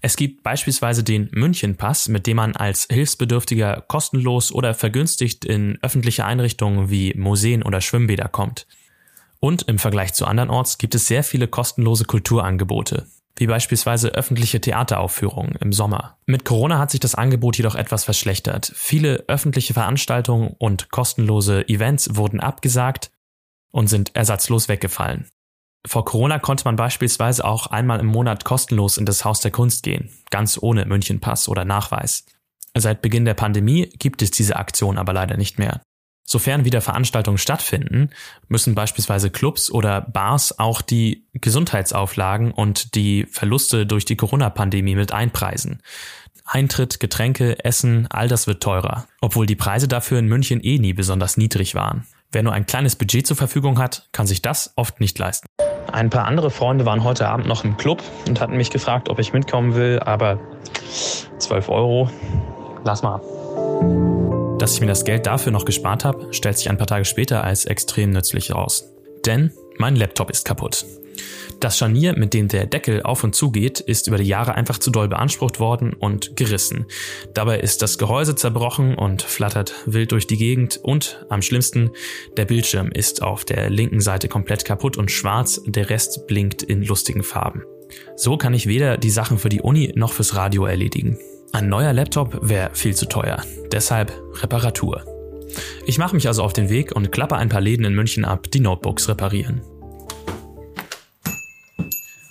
Es 0.00 0.16
gibt 0.16 0.42
beispielsweise 0.42 1.04
den 1.04 1.28
München-Pass, 1.32 2.08
mit 2.08 2.26
dem 2.26 2.36
man 2.36 2.56
als 2.56 2.86
Hilfsbedürftiger 2.90 3.84
kostenlos 3.86 4.52
oder 4.52 4.74
vergünstigt 4.74 5.44
in 5.44 5.78
öffentliche 5.82 6.24
Einrichtungen 6.24 6.90
wie 6.90 7.14
Museen 7.14 7.62
oder 7.62 7.80
Schwimmbäder 7.80 8.28
kommt. 8.28 8.66
Und 9.40 9.62
im 9.62 9.78
Vergleich 9.78 10.12
zu 10.12 10.26
andernorts 10.26 10.78
gibt 10.78 10.94
es 10.94 11.06
sehr 11.06 11.24
viele 11.24 11.48
kostenlose 11.48 12.04
Kulturangebote. 12.04 13.06
wie 13.36 13.46
beispielsweise 13.46 14.10
öffentliche 14.10 14.60
Theateraufführungen 14.60 15.54
im 15.60 15.72
Sommer. 15.72 16.18
Mit 16.26 16.44
Corona 16.44 16.78
hat 16.78 16.90
sich 16.90 17.00
das 17.00 17.14
Angebot 17.14 17.56
jedoch 17.56 17.74
etwas 17.74 18.04
verschlechtert. 18.04 18.70
Viele 18.74 19.24
öffentliche 19.28 19.72
Veranstaltungen 19.72 20.54
und 20.58 20.90
kostenlose 20.90 21.66
Events 21.66 22.16
wurden 22.16 22.40
abgesagt 22.40 23.10
und 23.70 23.86
sind 23.86 24.14
ersatzlos 24.14 24.68
weggefallen. 24.68 25.26
Vor 25.86 26.04
Corona 26.04 26.38
konnte 26.38 26.64
man 26.64 26.76
beispielsweise 26.76 27.44
auch 27.44 27.68
einmal 27.68 28.00
im 28.00 28.06
Monat 28.06 28.44
kostenlos 28.44 28.98
in 28.98 29.06
das 29.06 29.24
Haus 29.24 29.40
der 29.40 29.50
Kunst 29.50 29.82
gehen, 29.82 30.10
ganz 30.30 30.58
ohne 30.60 30.84
Münchenpass 30.84 31.48
oder 31.48 31.64
Nachweis. 31.64 32.26
Seit 32.76 33.02
Beginn 33.02 33.24
der 33.24 33.34
Pandemie 33.34 33.88
gibt 33.98 34.22
es 34.22 34.30
diese 34.30 34.56
Aktion 34.56 34.98
aber 34.98 35.12
leider 35.12 35.36
nicht 35.36 35.58
mehr. 35.58 35.80
Sofern 36.24 36.64
wieder 36.64 36.80
Veranstaltungen 36.80 37.38
stattfinden, 37.38 38.10
müssen 38.46 38.76
beispielsweise 38.76 39.30
Clubs 39.30 39.68
oder 39.68 40.00
Bars 40.00 40.60
auch 40.60 40.80
die 40.80 41.26
Gesundheitsauflagen 41.32 42.52
und 42.52 42.94
die 42.94 43.26
Verluste 43.28 43.84
durch 43.84 44.04
die 44.04 44.14
Corona-Pandemie 44.14 44.94
mit 44.94 45.10
einpreisen. 45.12 45.82
Eintritt, 46.44 47.00
Getränke, 47.00 47.64
Essen, 47.64 48.06
all 48.10 48.28
das 48.28 48.46
wird 48.46 48.62
teurer, 48.62 49.08
obwohl 49.20 49.46
die 49.46 49.56
Preise 49.56 49.88
dafür 49.88 50.20
in 50.20 50.28
München 50.28 50.60
eh 50.62 50.78
nie 50.78 50.92
besonders 50.92 51.36
niedrig 51.36 51.74
waren. 51.74 52.06
Wer 52.30 52.44
nur 52.44 52.52
ein 52.52 52.66
kleines 52.66 52.94
Budget 52.94 53.26
zur 53.26 53.36
Verfügung 53.36 53.80
hat, 53.80 54.08
kann 54.12 54.28
sich 54.28 54.40
das 54.40 54.72
oft 54.76 55.00
nicht 55.00 55.18
leisten. 55.18 55.48
Ein 55.92 56.10
paar 56.10 56.26
andere 56.26 56.50
Freunde 56.50 56.86
waren 56.86 57.04
heute 57.04 57.28
Abend 57.28 57.46
noch 57.46 57.64
im 57.64 57.76
Club 57.76 58.02
und 58.28 58.40
hatten 58.40 58.56
mich 58.56 58.70
gefragt, 58.70 59.08
ob 59.08 59.18
ich 59.18 59.32
mitkommen 59.32 59.74
will, 59.74 60.00
aber 60.04 60.38
12 61.38 61.68
Euro, 61.68 62.10
lass 62.84 63.02
mal. 63.02 63.20
Dass 64.58 64.74
ich 64.74 64.80
mir 64.80 64.86
das 64.86 65.04
Geld 65.04 65.26
dafür 65.26 65.52
noch 65.52 65.64
gespart 65.64 66.04
habe, 66.04 66.32
stellt 66.32 66.58
sich 66.58 66.68
ein 66.68 66.76
paar 66.76 66.86
Tage 66.86 67.04
später 67.04 67.42
als 67.44 67.64
extrem 67.64 68.10
nützlich 68.10 68.50
heraus. 68.50 68.92
Denn 69.26 69.52
mein 69.78 69.96
Laptop 69.96 70.30
ist 70.30 70.44
kaputt. 70.44 70.84
Das 71.60 71.76
Scharnier, 71.76 72.16
mit 72.16 72.32
dem 72.32 72.48
der 72.48 72.64
Deckel 72.64 73.02
auf 73.02 73.22
und 73.22 73.34
zu 73.34 73.50
geht, 73.50 73.80
ist 73.80 74.08
über 74.08 74.16
die 74.16 74.24
Jahre 74.24 74.54
einfach 74.54 74.78
zu 74.78 74.90
doll 74.90 75.08
beansprucht 75.08 75.60
worden 75.60 75.92
und 75.92 76.34
gerissen. 76.34 76.86
Dabei 77.34 77.60
ist 77.60 77.82
das 77.82 77.98
Gehäuse 77.98 78.34
zerbrochen 78.34 78.94
und 78.94 79.20
flattert 79.20 79.74
wild 79.84 80.12
durch 80.12 80.26
die 80.26 80.38
Gegend 80.38 80.80
und 80.82 81.26
am 81.28 81.42
schlimmsten, 81.42 81.90
der 82.38 82.46
Bildschirm 82.46 82.90
ist 82.90 83.22
auf 83.22 83.44
der 83.44 83.68
linken 83.68 84.00
Seite 84.00 84.28
komplett 84.28 84.64
kaputt 84.64 84.96
und 84.96 85.10
schwarz, 85.10 85.60
der 85.66 85.90
Rest 85.90 86.26
blinkt 86.26 86.62
in 86.62 86.82
lustigen 86.82 87.22
Farben. 87.22 87.62
So 88.16 88.38
kann 88.38 88.54
ich 88.54 88.66
weder 88.66 88.96
die 88.96 89.10
Sachen 89.10 89.36
für 89.36 89.50
die 89.50 89.60
Uni 89.60 89.92
noch 89.94 90.14
fürs 90.14 90.36
Radio 90.36 90.64
erledigen. 90.64 91.18
Ein 91.52 91.68
neuer 91.68 91.92
Laptop 91.92 92.38
wäre 92.40 92.70
viel 92.72 92.94
zu 92.94 93.06
teuer, 93.06 93.42
deshalb 93.70 94.12
Reparatur. 94.42 95.04
Ich 95.84 95.98
mache 95.98 96.14
mich 96.14 96.26
also 96.26 96.42
auf 96.42 96.54
den 96.54 96.70
Weg 96.70 96.92
und 96.92 97.12
klappe 97.12 97.36
ein 97.36 97.50
paar 97.50 97.60
Läden 97.60 97.84
in 97.84 97.94
München 97.94 98.24
ab, 98.24 98.50
die 98.50 98.60
Notebooks 98.60 99.08
reparieren. 99.08 99.60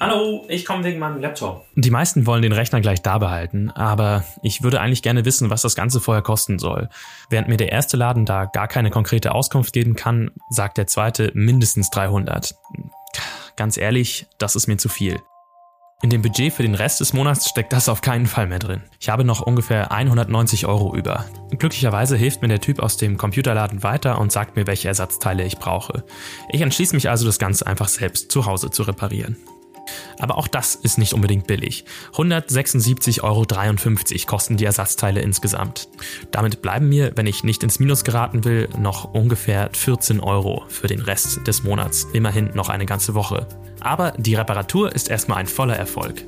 Hallo, 0.01 0.45
ich 0.47 0.63
komme 0.63 0.85
wegen 0.85 0.97
meinem 0.97 1.19
Laptop. 1.19 1.65
Die 1.75 1.91
meisten 1.91 2.25
wollen 2.25 2.41
den 2.41 2.53
Rechner 2.53 2.79
gleich 2.79 3.01
da 3.01 3.17
behalten, 3.17 3.69
aber 3.69 4.23
ich 4.41 4.63
würde 4.63 4.79
eigentlich 4.79 5.01
gerne 5.01 5.25
wissen, 5.25 5.49
was 5.49 5.61
das 5.61 5.75
Ganze 5.75 5.99
vorher 5.99 6.21
kosten 6.21 6.57
soll. 6.57 6.87
Während 7.29 7.49
mir 7.49 7.57
der 7.57 7.73
erste 7.73 7.97
Laden 7.97 8.25
da 8.25 8.45
gar 8.45 8.69
keine 8.69 8.91
konkrete 8.91 9.35
Auskunft 9.35 9.73
geben 9.73 9.97
kann, 9.97 10.31
sagt 10.49 10.77
der 10.77 10.87
zweite 10.87 11.31
mindestens 11.33 11.89
300. 11.89 12.55
Ganz 13.57 13.75
ehrlich, 13.75 14.27
das 14.37 14.55
ist 14.55 14.67
mir 14.67 14.77
zu 14.77 14.87
viel. 14.87 15.19
In 16.01 16.09
dem 16.09 16.21
Budget 16.21 16.53
für 16.53 16.63
den 16.63 16.75
Rest 16.75 17.01
des 17.01 17.11
Monats 17.11 17.49
steckt 17.49 17.73
das 17.73 17.89
auf 17.89 17.99
keinen 17.99 18.25
Fall 18.25 18.47
mehr 18.47 18.59
drin. 18.59 18.83
Ich 19.01 19.09
habe 19.09 19.25
noch 19.25 19.41
ungefähr 19.41 19.91
190 19.91 20.65
Euro 20.65 20.95
über. 20.95 21.25
Glücklicherweise 21.49 22.15
hilft 22.15 22.41
mir 22.41 22.47
der 22.47 22.61
Typ 22.61 22.79
aus 22.79 22.95
dem 22.95 23.17
Computerladen 23.17 23.83
weiter 23.83 24.17
und 24.17 24.31
sagt 24.31 24.55
mir, 24.55 24.65
welche 24.65 24.87
Ersatzteile 24.87 25.43
ich 25.43 25.57
brauche. 25.57 26.05
Ich 26.53 26.61
entschließe 26.61 26.95
mich 26.95 27.09
also, 27.09 27.25
das 27.25 27.37
Ganze 27.37 27.67
einfach 27.67 27.89
selbst 27.89 28.31
zu 28.31 28.45
Hause 28.45 28.71
zu 28.71 28.83
reparieren. 28.83 29.35
Aber 30.17 30.37
auch 30.37 30.47
das 30.47 30.75
ist 30.75 30.97
nicht 30.97 31.13
unbedingt 31.13 31.47
billig. 31.47 31.85
176,53 32.13 33.23
Euro 33.23 33.45
kosten 34.25 34.57
die 34.57 34.65
Ersatzteile 34.65 35.21
insgesamt. 35.21 35.87
Damit 36.31 36.61
bleiben 36.61 36.89
mir, 36.89 37.11
wenn 37.15 37.27
ich 37.27 37.43
nicht 37.43 37.63
ins 37.63 37.79
Minus 37.79 38.03
geraten 38.03 38.43
will, 38.43 38.69
noch 38.77 39.13
ungefähr 39.13 39.69
14 39.73 40.19
Euro 40.19 40.63
für 40.67 40.87
den 40.87 41.01
Rest 41.01 41.47
des 41.47 41.63
Monats. 41.63 42.07
Immerhin 42.13 42.51
noch 42.53 42.69
eine 42.69 42.85
ganze 42.85 43.13
Woche. 43.13 43.47
Aber 43.79 44.13
die 44.17 44.35
Reparatur 44.35 44.93
ist 44.93 45.09
erstmal 45.09 45.37
ein 45.37 45.47
voller 45.47 45.75
Erfolg. 45.75 46.25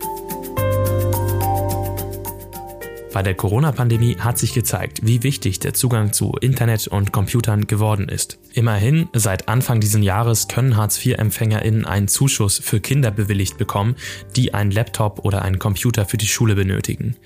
Bei 3.13 3.24
der 3.24 3.36
Corona-Pandemie 3.36 4.15
hat 4.19 4.38
sich 4.38 4.54
gezeigt, 4.54 5.02
wie 5.04 5.21
wichtig 5.21 5.60
der 5.60 5.74
Zugang 5.74 6.13
zu 6.13 6.32
Internet 6.39 6.88
und 6.88 7.12
Computern 7.12 7.67
geworden 7.67 8.08
ist. 8.08 8.39
Immerhin, 8.54 9.10
seit 9.12 9.50
Anfang 9.50 9.82
dieses 9.82 10.02
Jahres 10.02 10.47
können 10.47 10.78
Hartz-IV-EmpfängerInnen 10.78 11.86
einen 11.86 12.08
Zuschuss 12.08 12.60
für 12.63 12.80
Kinder 12.80 13.12
bewilligt 13.12 13.58
bekommen, 13.58 13.97
die 14.38 14.54
einen 14.54 14.71
Laptop 14.71 15.26
oder 15.26 15.41
einen 15.41 15.60
Computer 15.60 16.06
für 16.06 16.15
die 16.15 16.28
Schule 16.28 16.56
benötigen. 16.56 17.17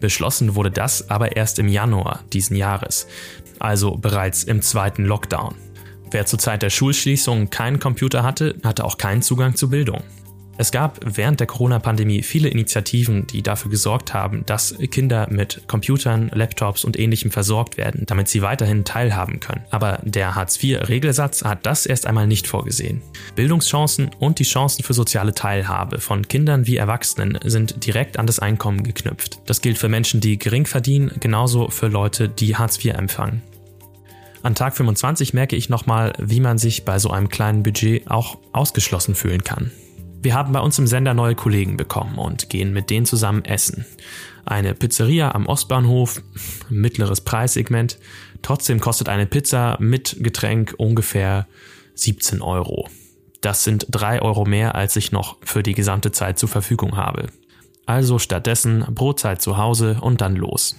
Beschlossen 0.00 0.54
wurde 0.54 0.70
das 0.70 1.08
aber 1.08 1.34
erst 1.34 1.58
im 1.58 1.68
Januar 1.68 2.24
diesen 2.34 2.56
Jahres, 2.56 3.06
also 3.58 3.96
bereits 3.96 4.44
im 4.44 4.60
zweiten 4.60 5.06
Lockdown. 5.06 5.54
Wer 6.10 6.26
zur 6.26 6.40
Zeit 6.40 6.60
der 6.60 6.68
Schulschließung 6.68 7.48
keinen 7.48 7.78
Computer 7.78 8.22
hatte, 8.22 8.56
hatte 8.62 8.84
auch 8.84 8.98
keinen 8.98 9.22
Zugang 9.22 9.54
zu 9.54 9.70
Bildung. 9.70 10.02
Es 10.58 10.70
gab 10.70 11.00
während 11.02 11.40
der 11.40 11.46
Corona-Pandemie 11.46 12.22
viele 12.22 12.48
Initiativen, 12.48 13.26
die 13.26 13.42
dafür 13.42 13.70
gesorgt 13.70 14.12
haben, 14.12 14.44
dass 14.44 14.76
Kinder 14.90 15.26
mit 15.30 15.62
Computern, 15.66 16.30
Laptops 16.32 16.84
und 16.84 16.98
ähnlichem 16.98 17.30
versorgt 17.30 17.78
werden, 17.78 18.04
damit 18.06 18.28
sie 18.28 18.42
weiterhin 18.42 18.84
teilhaben 18.84 19.40
können. 19.40 19.64
Aber 19.70 19.98
der 20.02 20.34
Hartz-IV-Regelsatz 20.34 21.44
hat 21.44 21.64
das 21.64 21.86
erst 21.86 22.06
einmal 22.06 22.26
nicht 22.26 22.46
vorgesehen. 22.46 23.02
Bildungschancen 23.34 24.10
und 24.18 24.38
die 24.38 24.44
Chancen 24.44 24.82
für 24.82 24.94
soziale 24.94 25.32
Teilhabe 25.32 26.00
von 26.00 26.28
Kindern 26.28 26.66
wie 26.66 26.76
Erwachsenen 26.76 27.38
sind 27.44 27.86
direkt 27.86 28.18
an 28.18 28.26
das 28.26 28.38
Einkommen 28.38 28.82
geknüpft. 28.82 29.40
Das 29.46 29.62
gilt 29.62 29.78
für 29.78 29.88
Menschen, 29.88 30.20
die 30.20 30.38
gering 30.38 30.66
verdienen, 30.66 31.12
genauso 31.18 31.70
für 31.70 31.88
Leute, 31.88 32.28
die 32.28 32.56
Hartz 32.56 32.84
IV 32.84 32.94
empfangen. 32.94 33.42
An 34.42 34.54
Tag 34.54 34.76
25 34.76 35.34
merke 35.34 35.56
ich 35.56 35.68
nochmal, 35.68 36.12
wie 36.18 36.40
man 36.40 36.58
sich 36.58 36.84
bei 36.84 36.98
so 36.98 37.10
einem 37.10 37.28
kleinen 37.28 37.62
Budget 37.62 38.10
auch 38.10 38.38
ausgeschlossen 38.52 39.14
fühlen 39.14 39.44
kann. 39.44 39.70
Wir 40.22 40.34
haben 40.34 40.52
bei 40.52 40.60
uns 40.60 40.78
im 40.78 40.86
Sender 40.86 41.14
neue 41.14 41.34
Kollegen 41.34 41.76
bekommen 41.76 42.16
und 42.16 42.48
gehen 42.48 42.72
mit 42.72 42.90
denen 42.90 43.06
zusammen 43.06 43.44
essen. 43.44 43.84
Eine 44.44 44.72
Pizzeria 44.72 45.34
am 45.34 45.46
Ostbahnhof, 45.46 46.22
mittleres 46.68 47.22
Preissegment. 47.22 47.98
Trotzdem 48.40 48.78
kostet 48.78 49.08
eine 49.08 49.26
Pizza 49.26 49.76
mit 49.80 50.16
Getränk 50.20 50.74
ungefähr 50.78 51.48
17 51.96 52.40
Euro. 52.40 52.88
Das 53.40 53.64
sind 53.64 53.88
3 53.90 54.22
Euro 54.22 54.44
mehr, 54.44 54.76
als 54.76 54.94
ich 54.94 55.10
noch 55.10 55.38
für 55.42 55.64
die 55.64 55.74
gesamte 55.74 56.12
Zeit 56.12 56.38
zur 56.38 56.48
Verfügung 56.48 56.96
habe. 56.96 57.26
Also 57.86 58.20
stattdessen 58.20 58.84
Brotzeit 58.94 59.42
zu 59.42 59.56
Hause 59.56 59.98
und 60.00 60.20
dann 60.20 60.36
los. 60.36 60.76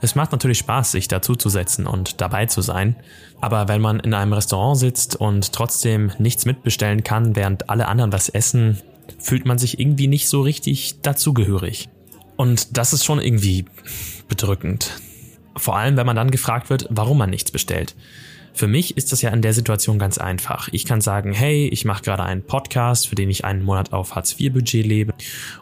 Es 0.00 0.14
macht 0.14 0.32
natürlich 0.32 0.58
Spaß, 0.58 0.92
sich 0.92 1.08
dazuzusetzen 1.08 1.86
und 1.86 2.20
dabei 2.20 2.46
zu 2.46 2.60
sein. 2.60 2.96
Aber 3.40 3.68
wenn 3.68 3.80
man 3.80 4.00
in 4.00 4.14
einem 4.14 4.32
Restaurant 4.32 4.78
sitzt 4.78 5.16
und 5.16 5.52
trotzdem 5.52 6.12
nichts 6.18 6.44
mitbestellen 6.44 7.02
kann, 7.02 7.36
während 7.36 7.70
alle 7.70 7.88
anderen 7.88 8.12
was 8.12 8.28
essen, 8.28 8.78
fühlt 9.18 9.46
man 9.46 9.58
sich 9.58 9.78
irgendwie 9.80 10.08
nicht 10.08 10.28
so 10.28 10.42
richtig 10.42 11.00
dazugehörig. 11.02 11.88
Und 12.36 12.76
das 12.76 12.92
ist 12.92 13.04
schon 13.04 13.20
irgendwie 13.20 13.64
bedrückend. 14.28 14.90
Vor 15.56 15.76
allem, 15.76 15.96
wenn 15.96 16.06
man 16.06 16.16
dann 16.16 16.30
gefragt 16.30 16.68
wird, 16.68 16.86
warum 16.90 17.18
man 17.18 17.30
nichts 17.30 17.50
bestellt. 17.50 17.94
Für 18.56 18.68
mich 18.68 18.96
ist 18.96 19.12
das 19.12 19.20
ja 19.20 19.28
in 19.28 19.42
der 19.42 19.52
Situation 19.52 19.98
ganz 19.98 20.16
einfach. 20.16 20.70
Ich 20.72 20.86
kann 20.86 21.02
sagen, 21.02 21.34
hey, 21.34 21.68
ich 21.68 21.84
mache 21.84 22.02
gerade 22.02 22.22
einen 22.22 22.40
Podcast, 22.40 23.06
für 23.06 23.14
den 23.14 23.28
ich 23.28 23.44
einen 23.44 23.62
Monat 23.62 23.92
auf 23.92 24.14
Hartz-IV-Budget 24.14 24.86
lebe. 24.86 25.12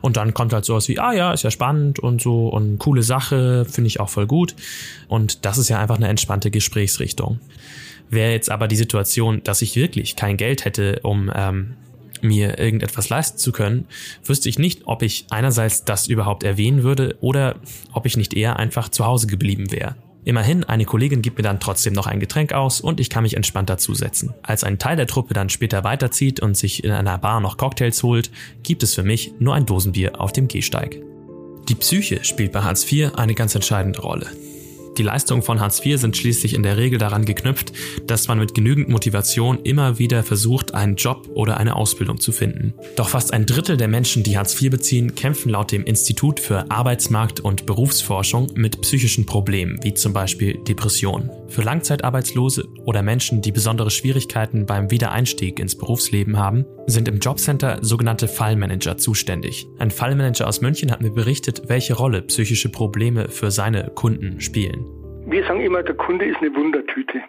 Und 0.01 0.17
dann 0.17 0.33
kommt 0.33 0.53
halt 0.53 0.65
sowas 0.65 0.87
wie, 0.89 1.01
ah 1.01 1.13
ja, 1.13 1.33
ist 1.33 1.43
ja 1.43 1.51
spannend 1.51 1.99
und 1.99 2.23
so 2.23 2.47
und 2.47 2.79
coole 2.79 3.03
Sache, 3.03 3.65
finde 3.65 3.89
ich 3.89 3.99
auch 3.99 4.11
voll 4.11 4.29
gut. 4.29 4.55
Und 5.09 5.45
das 5.45 5.59
ist 5.59 5.69
ja 5.71 5.81
einfach 5.81 5.97
eine 5.97 6.07
entspannte 6.07 6.53
Gesprächsrichtung. 6.53 7.41
Wäre 8.11 8.31
jetzt 8.31 8.49
aber 8.49 8.69
die 8.69 8.77
Situation, 8.77 9.43
dass 9.43 9.61
ich 9.61 9.75
wirklich 9.75 10.15
kein 10.15 10.37
Geld 10.37 10.65
hätte, 10.65 11.01
um 11.03 11.33
ähm, 11.35 11.75
mir 12.21 12.61
irgendetwas 12.61 13.09
leisten 13.09 13.39
zu 13.39 13.51
können, 13.51 13.89
wüsste 14.25 14.49
ich 14.49 14.61
nicht, 14.61 14.83
ob 14.85 15.03
ich 15.03 15.27
einerseits 15.31 15.85
das 15.85 16.07
überhaupt 16.07 16.45
erwähnen 16.45 16.85
würde 16.85 17.17
oder 17.21 17.57
ob 17.93 18.07
ich 18.07 18.17
nicht 18.17 18.35
eher 18.35 18.57
einfach 18.57 18.89
zu 18.89 19.05
Hause 19.05 19.27
geblieben 19.27 19.73
wäre. 19.73 19.97
Immerhin, 20.25 20.65
eine 20.65 20.87
Kollegin 20.87 21.21
gibt 21.21 21.37
mir 21.37 21.43
dann 21.43 21.61
trotzdem 21.61 21.93
noch 21.93 22.07
ein 22.07 22.19
Getränk 22.19 22.53
aus 22.53 22.81
und 22.81 22.99
ich 22.99 23.11
kann 23.11 23.25
mich 23.25 23.37
entspannt 23.37 23.69
dazusetzen. 23.69 24.33
Als 24.43 24.65
ein 24.65 24.79
Teil 24.79 24.97
der 24.97 25.07
Truppe 25.07 25.35
dann 25.35 25.51
später 25.51 25.85
weiterzieht 25.85 26.41
und 26.41 26.57
sich 26.57 26.83
in 26.83 26.93
einer 26.93 27.19
Bar 27.19 27.41
noch 27.41 27.59
Cocktails 27.59 28.03
holt, 28.03 28.31
gibt 28.63 28.83
es 28.83 28.95
für 28.95 29.03
mich 29.03 29.35
nur 29.39 29.55
ein 29.55 29.67
Dosenbier 29.67 30.21
auf 30.21 30.33
dem 30.33 30.49
Gehsteig. 30.49 30.99
Die 31.69 31.75
Psyche 31.75 32.25
spielt 32.25 32.53
bei 32.53 32.63
Hartz 32.63 32.91
IV 32.91 33.15
eine 33.17 33.35
ganz 33.35 33.55
entscheidende 33.55 34.01
Rolle. 34.01 34.27
Die 34.97 35.03
Leistungen 35.03 35.43
von 35.43 35.61
Hartz 35.61 35.85
IV 35.85 36.01
sind 36.01 36.17
schließlich 36.17 36.55
in 36.55 36.63
der 36.63 36.77
Regel 36.77 36.99
daran 36.99 37.25
geknüpft, 37.25 37.73
dass 38.07 38.29
man 38.29 38.39
mit 38.39 38.55
genügend 38.55 38.89
Motivation 38.89 39.59
immer 39.65 39.99
wieder 39.99 40.23
versucht, 40.23 40.75
einen 40.75 40.95
Job 40.95 41.29
oder 41.35 41.57
eine 41.57 41.75
Ausbildung 41.75 42.21
zu 42.21 42.31
finden. 42.31 42.75
Doch 42.97 43.09
fast 43.09 43.33
ein 43.33 43.47
Drittel 43.47 43.77
der 43.77 43.89
Menschen, 43.89 44.23
die 44.23 44.39
Hartz 44.39 44.61
IV 44.61 44.71
beziehen, 44.71 45.15
kämpfen 45.15 45.51
laut 45.51 45.73
dem 45.73 45.85
Institut 45.85 46.39
für 46.39 46.71
Arbeitsmarkt- 46.71 47.41
und 47.41 47.67
Berufsforschung 47.67 48.51
mit 48.55 48.81
psychischen 48.83 49.27
Problemen, 49.27 49.79
wie 49.83 49.95
zum 49.95 50.13
Beispiel 50.13 50.59
Depressionen. 50.59 51.31
Für 51.49 51.63
Langzeitarbeitslose 51.63 52.67
oder 52.85 53.03
Menschen, 53.03 53.43
die 53.43 53.53
besondere 53.53 53.91
Schwierigkeiten 53.91 54.67
beim 54.67 54.91
Wiedereinstieg 54.91 55.59
ins 55.59 55.77
Berufsleben 55.77 56.39
haben, 56.39 56.65
sind 56.87 57.09
im 57.09 57.19
Jobcenter 57.19 57.79
sogenannte 57.83 58.29
Fallmanager 58.29 58.97
zuständig. 58.97 59.67
Ein 59.79 59.91
Fallmanager 59.91 60.47
aus 60.47 60.61
München 60.61 60.91
hat 60.91 61.01
mir 61.01 61.11
berichtet, 61.11 61.63
welche 61.69 61.95
Rolle 61.95 62.23
psychische 62.23 62.69
Probleme 62.69 63.29
für 63.29 63.51
seine 63.51 63.91
Kunden 63.95 64.41
spielen. 64.41 64.84
Wir 65.27 65.43
sagen 65.45 65.61
immer, 65.61 65.83
der 65.83 65.95
Kunde 65.95 66.27
ist 66.27 66.37
eine 66.39 66.55
Wundertüte. 66.55 67.23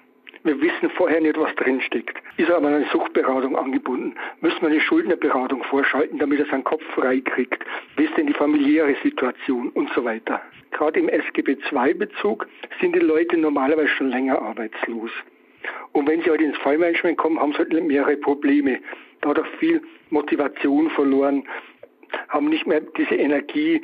Wir 0.43 0.62
wissen 0.62 0.89
vorher 0.91 1.21
nicht, 1.21 1.39
was 1.39 1.55
drinsteckt. 1.55 2.17
Ist 2.38 2.49
er 2.49 2.58
aber 2.58 2.67
an 2.67 2.75
eine 2.75 2.86
Suchtberatung 2.91 3.55
angebunden, 3.58 4.15
müssen 4.41 4.62
wir 4.62 4.67
eine 4.67 4.81
Schuldnerberatung 4.81 5.63
vorschalten, 5.63 6.19
damit 6.19 6.39
er 6.39 6.45
seinen 6.45 6.65
Kopf 6.65 6.84
frei 6.93 7.21
kriegt. 7.21 7.65
Wie 7.95 8.03
ist 8.03 8.15
denn 8.17 8.27
die 8.27 8.34
familiäre 8.34 8.95
Situation 9.01 9.69
und 9.69 9.89
so 9.95 10.03
weiter. 10.03 10.41
Gerade 10.71 10.99
im 10.99 11.10
SGB 11.10 11.58
II-Bezug 11.71 12.47
sind 12.81 12.95
die 12.95 12.99
Leute 12.99 13.38
normalerweise 13.38 13.88
schon 13.88 14.10
länger 14.10 14.41
arbeitslos. 14.41 15.12
Und 15.93 16.08
wenn 16.08 16.21
sie 16.21 16.29
halt 16.29 16.41
ins 16.41 16.58
Fallmanagement 16.58 17.17
kommen, 17.17 17.39
haben 17.39 17.53
sie 17.53 17.60
halt 17.60 17.71
mehrere 17.84 18.17
Probleme. 18.17 18.79
Da 19.21 19.29
hat 19.29 19.39
auch 19.39 19.47
viel 19.60 19.81
Motivation 20.10 20.89
verloren, 20.91 21.43
haben 22.29 22.49
nicht 22.49 22.67
mehr 22.67 22.81
diese 22.81 23.15
Energie. 23.15 23.81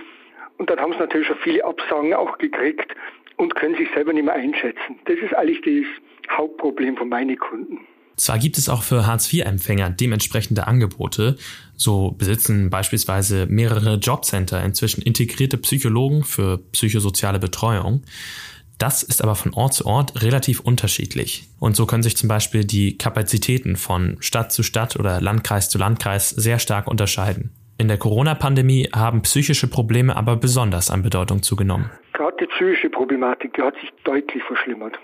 Und 0.62 0.70
dann 0.70 0.80
haben 0.80 0.94
sie 0.94 1.00
natürlich 1.00 1.26
schon 1.26 1.38
viele 1.44 1.66
Absagen 1.66 2.14
auch 2.14 2.38
gekriegt 2.38 2.94
und 3.38 3.56
können 3.56 3.74
sich 3.74 3.88
selber 3.96 4.14
nicht 4.14 4.26
mehr 4.26 4.36
einschätzen. 4.36 5.00
Das 5.06 5.16
ist 5.18 5.34
eigentlich 5.34 5.60
das 5.64 6.38
Hauptproblem 6.38 6.98
von 6.98 7.10
meinen 7.10 7.36
Kunden. 7.36 7.80
Zwar 8.16 8.38
gibt 8.38 8.60
es 8.60 8.70
auch 8.70 8.84
für 8.84 9.08
Hartz-IV-Empfänger 9.08 9.90
dementsprechende 9.90 10.68
Angebote, 10.68 11.36
so 11.76 12.12
besitzen 12.12 12.70
beispielsweise 12.70 13.48
mehrere 13.48 13.96
Jobcenter 13.96 14.64
inzwischen 14.64 15.02
integrierte 15.02 15.58
Psychologen 15.58 16.24
für 16.24 16.60
psychosoziale 16.74 17.40
Betreuung. 17.40 18.04
Das 18.78 19.02
ist 19.02 19.24
aber 19.24 19.34
von 19.34 19.56
Ort 19.56 19.74
zu 19.74 19.88
Ort 19.88 20.22
relativ 20.22 20.60
unterschiedlich. 20.60 21.50
Und 21.60 21.76
so 21.76 21.88
können 21.88 22.04
sich 22.04 22.18
zum 22.18 22.30
Beispiel 22.30 22.66
die 22.66 23.00
Kapazitäten 23.00 23.78
von 23.78 24.18
Stadt 24.20 24.52
zu 24.52 24.62
Stadt 24.62 24.96
oder 24.96 25.22
Landkreis 25.22 25.70
zu 25.70 25.80
Landkreis 25.80 26.30
sehr 26.30 26.60
stark 26.60 26.88
unterscheiden. 26.88 27.52
In 27.82 27.88
der 27.88 27.98
Corona-Pandemie 27.98 28.90
haben 28.96 29.24
psychische 29.24 29.68
Probleme 29.68 30.16
aber 30.16 30.36
besonders 30.36 30.92
an 30.92 31.02
Bedeutung 31.02 31.42
zugenommen. 31.42 31.90
Gerade 32.14 32.38
die 32.40 32.46
psychische 32.46 32.92
Problematik, 32.92 33.56
die 33.56 33.64
hat 33.64 33.74
sich 33.82 33.90
deutlich 34.04 34.44
verschlimmert 34.44 35.00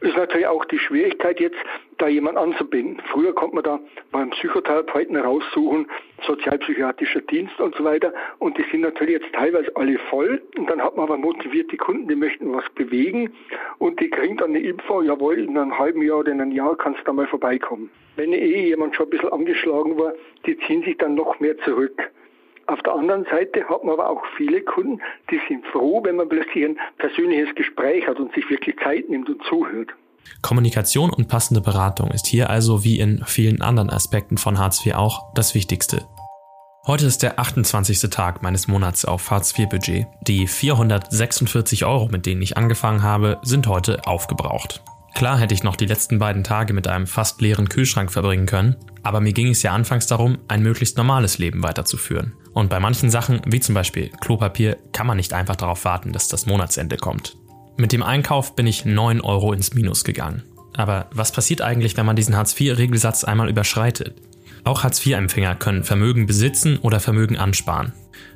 ist 0.00 0.16
natürlich 0.16 0.46
auch 0.46 0.64
die 0.66 0.78
Schwierigkeit 0.78 1.40
jetzt, 1.40 1.56
da 1.98 2.08
jemand 2.08 2.36
anzubinden. 2.36 3.02
Früher 3.10 3.34
konnte 3.34 3.54
man 3.54 3.64
da 3.64 3.80
beim 4.12 4.30
Psychotherapeuten 4.30 5.16
raussuchen, 5.16 5.86
sozialpsychiatrischer 6.26 7.22
Dienst 7.22 7.58
und 7.58 7.74
so 7.74 7.84
weiter. 7.84 8.12
Und 8.38 8.58
die 8.58 8.64
sind 8.70 8.82
natürlich 8.82 9.22
jetzt 9.22 9.32
teilweise 9.32 9.74
alle 9.76 9.98
voll. 10.10 10.42
Und 10.58 10.68
dann 10.68 10.82
hat 10.82 10.96
man 10.96 11.04
aber 11.04 11.16
motivierte 11.16 11.76
Kunden, 11.78 12.08
die 12.08 12.16
möchten 12.16 12.52
was 12.52 12.68
bewegen. 12.74 13.32
Und 13.78 13.98
die 14.00 14.10
kriegen 14.10 14.36
dann 14.36 14.50
eine 14.50 14.60
Info, 14.60 15.00
jawohl, 15.00 15.38
in 15.38 15.56
einem 15.56 15.78
halben 15.78 16.02
Jahr 16.02 16.18
oder 16.18 16.32
in 16.32 16.40
einem 16.40 16.52
Jahr 16.52 16.76
kannst 16.76 17.00
du 17.00 17.04
da 17.04 17.12
mal 17.14 17.26
vorbeikommen. 17.26 17.90
Wenn 18.16 18.32
eh 18.32 18.68
jemand 18.68 18.94
schon 18.94 19.06
ein 19.06 19.10
bisschen 19.10 19.32
angeschlagen 19.32 19.98
war, 19.98 20.12
die 20.44 20.58
ziehen 20.66 20.82
sich 20.82 20.98
dann 20.98 21.14
noch 21.14 21.40
mehr 21.40 21.56
zurück. 21.58 22.10
Auf 22.68 22.82
der 22.82 22.94
anderen 22.94 23.24
Seite 23.30 23.64
hat 23.68 23.84
man 23.84 23.94
aber 23.94 24.10
auch 24.10 24.22
viele 24.36 24.60
Kunden, 24.62 25.00
die 25.30 25.40
sind 25.48 25.64
froh, 25.66 26.02
wenn 26.02 26.16
man 26.16 26.28
plötzlich 26.28 26.64
ein 26.64 26.78
persönliches 26.98 27.54
Gespräch 27.54 28.06
hat 28.08 28.18
und 28.18 28.34
sich 28.34 28.48
wirklich 28.50 28.76
Zeit 28.82 29.08
nimmt 29.08 29.28
und 29.28 29.40
zuhört. 29.44 29.90
Kommunikation 30.42 31.10
und 31.10 31.28
passende 31.28 31.60
Beratung 31.60 32.10
ist 32.10 32.26
hier 32.26 32.50
also 32.50 32.82
wie 32.82 32.98
in 32.98 33.22
vielen 33.24 33.62
anderen 33.62 33.90
Aspekten 33.90 34.36
von 34.36 34.58
Hartz 34.58 34.84
IV 34.84 34.96
auch 34.96 35.32
das 35.34 35.54
Wichtigste. 35.54 36.02
Heute 36.88 37.06
ist 37.06 37.22
der 37.22 37.38
28. 37.38 38.10
Tag 38.10 38.42
meines 38.42 38.66
Monats 38.66 39.04
auf 39.04 39.30
Hartz 39.30 39.56
IV 39.56 39.68
Budget. 39.68 40.06
Die 40.26 40.48
446 40.48 41.84
Euro, 41.84 42.08
mit 42.10 42.26
denen 42.26 42.42
ich 42.42 42.56
angefangen 42.56 43.04
habe, 43.04 43.38
sind 43.42 43.68
heute 43.68 44.06
aufgebraucht. 44.06 44.82
Klar 45.14 45.38
hätte 45.38 45.54
ich 45.54 45.62
noch 45.62 45.76
die 45.76 45.86
letzten 45.86 46.18
beiden 46.18 46.44
Tage 46.44 46.74
mit 46.74 46.88
einem 46.88 47.06
fast 47.06 47.40
leeren 47.40 47.68
Kühlschrank 47.68 48.12
verbringen 48.12 48.46
können, 48.46 48.76
aber 49.02 49.20
mir 49.20 49.32
ging 49.32 49.48
es 49.48 49.62
ja 49.62 49.72
anfangs 49.72 50.06
darum, 50.06 50.38
ein 50.48 50.62
möglichst 50.62 50.96
normales 50.96 51.38
Leben 51.38 51.62
weiterzuführen. 51.62 52.34
Und 52.56 52.70
bei 52.70 52.80
manchen 52.80 53.10
Sachen, 53.10 53.42
wie 53.44 53.60
zum 53.60 53.74
Beispiel 53.74 54.08
Klopapier, 54.22 54.78
kann 54.94 55.06
man 55.06 55.18
nicht 55.18 55.34
einfach 55.34 55.56
darauf 55.56 55.84
warten, 55.84 56.14
dass 56.14 56.28
das 56.28 56.46
Monatsende 56.46 56.96
kommt. 56.96 57.36
Mit 57.76 57.92
dem 57.92 58.02
Einkauf 58.02 58.56
bin 58.56 58.66
ich 58.66 58.86
9 58.86 59.20
Euro 59.20 59.52
ins 59.52 59.74
Minus 59.74 60.04
gegangen. 60.04 60.42
Aber 60.74 61.10
was 61.12 61.32
passiert 61.32 61.60
eigentlich, 61.60 61.98
wenn 61.98 62.06
man 62.06 62.16
diesen 62.16 62.34
Hartz-IV-Regelsatz 62.34 63.24
einmal 63.24 63.50
überschreitet? 63.50 64.22
Auch 64.64 64.84
Hartz-IV-Empfänger 64.84 65.54
können 65.56 65.84
Vermögen 65.84 66.24
besitzen 66.24 66.78
oder 66.78 66.98
Vermögen 66.98 67.36
ansparen. 67.36 67.92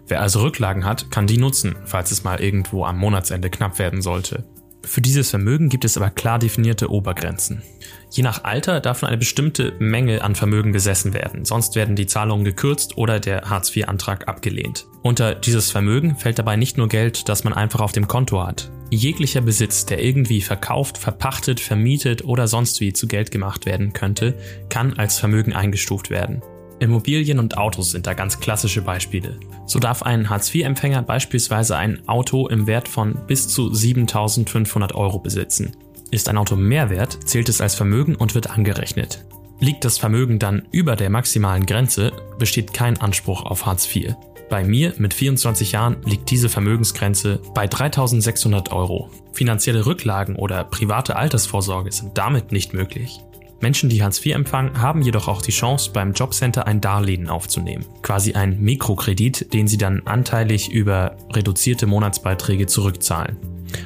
Wer 0.07 0.21
also 0.21 0.43
Rücklagen 0.43 0.85
hat, 0.85 1.11
kann 1.11 1.27
die 1.27 1.39
nutzen, 1.39 1.77
falls 1.87 2.11
es 2.11 2.23
mal 2.23 2.43
irgendwo 2.43 2.85
am 2.85 2.99
Monatsende 2.99 3.49
knapp 3.49 3.79
werden 3.79 4.03
sollte. 4.03 4.45
Für 4.85 5.01
dieses 5.01 5.31
Vermögen 5.31 5.71
gibt 5.71 5.87
es 5.87 5.97
aber 5.97 6.11
klar 6.11 6.39
definierte 6.39 6.91
Obergrenzen. 6.91 7.63
Je 8.11 8.25
nach 8.25 8.43
Alter 8.43 8.81
darf 8.81 9.03
nur 9.03 9.09
eine 9.09 9.19
bestimmte 9.19 9.73
Menge 9.79 10.23
an 10.23 10.35
Vermögen 10.35 10.73
besessen 10.73 11.15
werden, 11.15 11.45
sonst 11.45 11.77
werden 11.77 11.95
die 11.95 12.07
Zahlungen 12.07 12.45
gekürzt 12.45 12.99
oder 12.99 13.21
der 13.21 13.43
Hartz-IV-Antrag 13.49 14.27
abgelehnt. 14.27 14.87
Unter 15.03 15.37
dieses 15.37 15.71
Vermögen 15.71 16.17
fällt 16.17 16.41
dabei 16.41 16.57
nicht 16.57 16.77
nur 16.77 16.89
Geld, 16.89 17.29
das 17.29 17.45
man 17.45 17.53
einfach 17.53 17.81
auf 17.81 17.93
dem 17.93 18.09
Konto 18.09 18.45
hat. 18.45 18.71
Jeglicher 18.91 19.41
Besitz, 19.41 19.87
der 19.87 20.03
irgendwie 20.03 20.41
verkauft, 20.41 20.99
verpachtet, 20.99 21.61
vermietet 21.61 22.25
oder 22.25 22.49
sonst 22.49 22.81
wie 22.81 22.93
zu 22.93 23.07
Geld 23.07 23.31
gemacht 23.31 23.65
werden 23.65 23.93
könnte, 23.93 24.35
kann 24.69 24.99
als 24.99 25.21
Vermögen 25.21 25.53
eingestuft 25.53 26.11
werden. 26.11 26.43
Immobilien 26.81 27.39
und 27.39 27.59
Autos 27.59 27.93
sind 27.93 28.07
da 28.07 28.15
ganz 28.15 28.41
klassische 28.41 28.83
Beispiele. 28.83 29.39
So 29.67 29.79
darf 29.79 30.03
ein 30.03 30.29
Hartz-IV-Empfänger 30.29 31.03
beispielsweise 31.03 31.77
ein 31.77 32.09
Auto 32.09 32.49
im 32.49 32.67
Wert 32.67 32.89
von 32.89 33.19
bis 33.29 33.47
zu 33.49 33.73
7500 33.73 34.95
Euro 34.95 35.21
besitzen. 35.21 35.77
Ist 36.11 36.29
ein 36.29 36.39
Auto 36.39 36.57
mehr 36.57 36.91
wert, 36.91 37.19
zählt 37.25 37.49
es 37.49 37.61
als 37.61 37.75
Vermögen 37.75 38.17
und 38.17 38.35
wird 38.35 38.51
angerechnet. 38.51 39.25
Liegt 39.61 39.85
das 39.85 39.99
Vermögen 39.99 40.39
dann 40.39 40.63
über 40.73 40.97
der 40.97 41.11
maximalen 41.11 41.67
Grenze, 41.67 42.13
besteht 42.39 42.73
kein 42.73 43.01
Anspruch 43.01 43.45
auf 43.45 43.67
Hartz 43.67 43.95
IV. 43.95 44.15
Bei 44.49 44.65
mir 44.65 44.95
mit 44.99 45.15
24 45.15 45.73
Jahren 45.73 45.99
liegt 46.05 46.29
diese 46.31 46.49
Vermögensgrenze 46.49 47.41
bei 47.55 47.69
3600 47.69 48.73
Euro. 48.73 49.09
Finanzielle 49.33 49.87
Rücklagen 49.87 50.35
oder 50.35 50.65
private 50.65 51.15
Altersvorsorge 51.15 51.93
sind 51.93 52.19
damit 52.19 52.51
nicht 52.51 52.75
möglich. 52.75 53.21
Menschen, 53.61 53.91
die 53.91 54.03
Hartz 54.03 54.25
IV 54.25 54.35
empfangen, 54.35 54.81
haben 54.81 55.03
jedoch 55.03 55.29
auch 55.29 55.43
die 55.43 55.53
Chance, 55.53 55.91
beim 55.93 56.15
Jobcenter 56.15 56.67
ein 56.67 56.81
Darlehen 56.81 57.29
aufzunehmen. 57.29 57.85
Quasi 58.03 58.33
ein 58.33 58.61
Mikrokredit, 58.61 59.53
den 59.53 59.69
sie 59.69 59.79
dann 59.79 60.07
anteilig 60.07 60.73
über 60.73 61.17
reduzierte 61.33 61.87
Monatsbeiträge 61.87 62.67
zurückzahlen. 62.67 63.37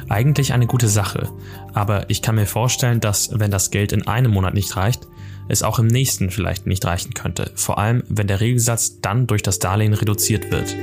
Eigentlich 0.09 0.53
eine 0.53 0.67
gute 0.67 0.89
Sache, 0.89 1.31
aber 1.73 2.09
ich 2.11 2.23
kann 2.23 2.37
mir 2.37 2.47
vorstellen, 2.47 3.01
dass 3.01 3.39
wenn 3.39 3.51
das 3.51 3.71
Geld 3.71 3.93
in 3.93 4.07
einem 4.07 4.33
Monat 4.33 4.55
nicht 4.55 4.77
reicht, 4.77 5.07
es 5.49 5.63
auch 5.63 5.79
im 5.79 5.87
nächsten 5.87 6.31
vielleicht 6.31 6.67
nicht 6.67 6.85
reichen 6.85 7.15
könnte, 7.15 7.53
vor 7.55 7.79
allem 7.79 8.03
wenn 8.09 8.27
der 8.27 8.41
Regelsatz 8.41 9.01
dann 9.01 9.27
durch 9.27 9.43
das 9.43 9.59
Darlehen 9.59 9.95
reduziert 9.95 10.51
wird. 10.51 10.75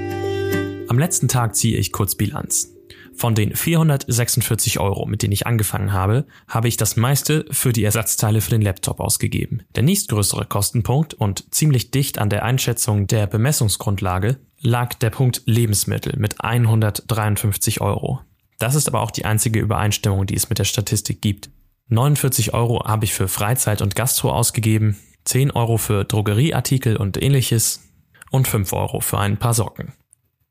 Am 0.87 0.99
letzten 0.99 1.27
Tag 1.27 1.55
ziehe 1.55 1.77
ich 1.77 1.91
kurz 1.91 2.15
Bilanz. 2.15 2.73
Von 3.13 3.35
den 3.35 3.55
446 3.55 4.79
Euro, 4.79 5.05
mit 5.05 5.21
denen 5.21 5.33
ich 5.33 5.45
angefangen 5.45 5.93
habe, 5.93 6.25
habe 6.47 6.67
ich 6.67 6.77
das 6.77 6.95
meiste 6.95 7.45
für 7.51 7.73
die 7.73 7.83
Ersatzteile 7.83 8.41
für 8.41 8.51
den 8.51 8.61
Laptop 8.61 8.99
ausgegeben. 8.99 9.61
Der 9.75 9.83
nächstgrößere 9.83 10.45
Kostenpunkt 10.45 11.13
und 11.13 11.53
ziemlich 11.53 11.91
dicht 11.91 12.19
an 12.19 12.29
der 12.29 12.43
Einschätzung 12.43 13.07
der 13.07 13.27
Bemessungsgrundlage 13.27 14.37
lag 14.59 14.93
der 14.95 15.09
Punkt 15.09 15.43
Lebensmittel 15.45 16.17
mit 16.17 16.43
153 16.43 17.81
Euro. 17.81 18.21
Das 18.61 18.75
ist 18.75 18.87
aber 18.87 19.01
auch 19.01 19.09
die 19.09 19.25
einzige 19.25 19.59
Übereinstimmung, 19.59 20.27
die 20.27 20.35
es 20.35 20.49
mit 20.49 20.59
der 20.59 20.65
Statistik 20.65 21.19
gibt. 21.19 21.49
49 21.87 22.53
Euro 22.53 22.85
habe 22.85 23.05
ich 23.05 23.13
für 23.13 23.27
Freizeit 23.27 23.81
und 23.81 23.95
Gastro 23.95 24.31
ausgegeben, 24.31 24.99
10 25.25 25.49
Euro 25.49 25.77
für 25.77 26.05
Drogerieartikel 26.05 26.95
und 26.95 27.19
ähnliches 27.19 27.89
und 28.29 28.47
5 28.47 28.71
Euro 28.73 28.99
für 28.99 29.17
ein 29.17 29.37
paar 29.37 29.55
Socken. 29.55 29.93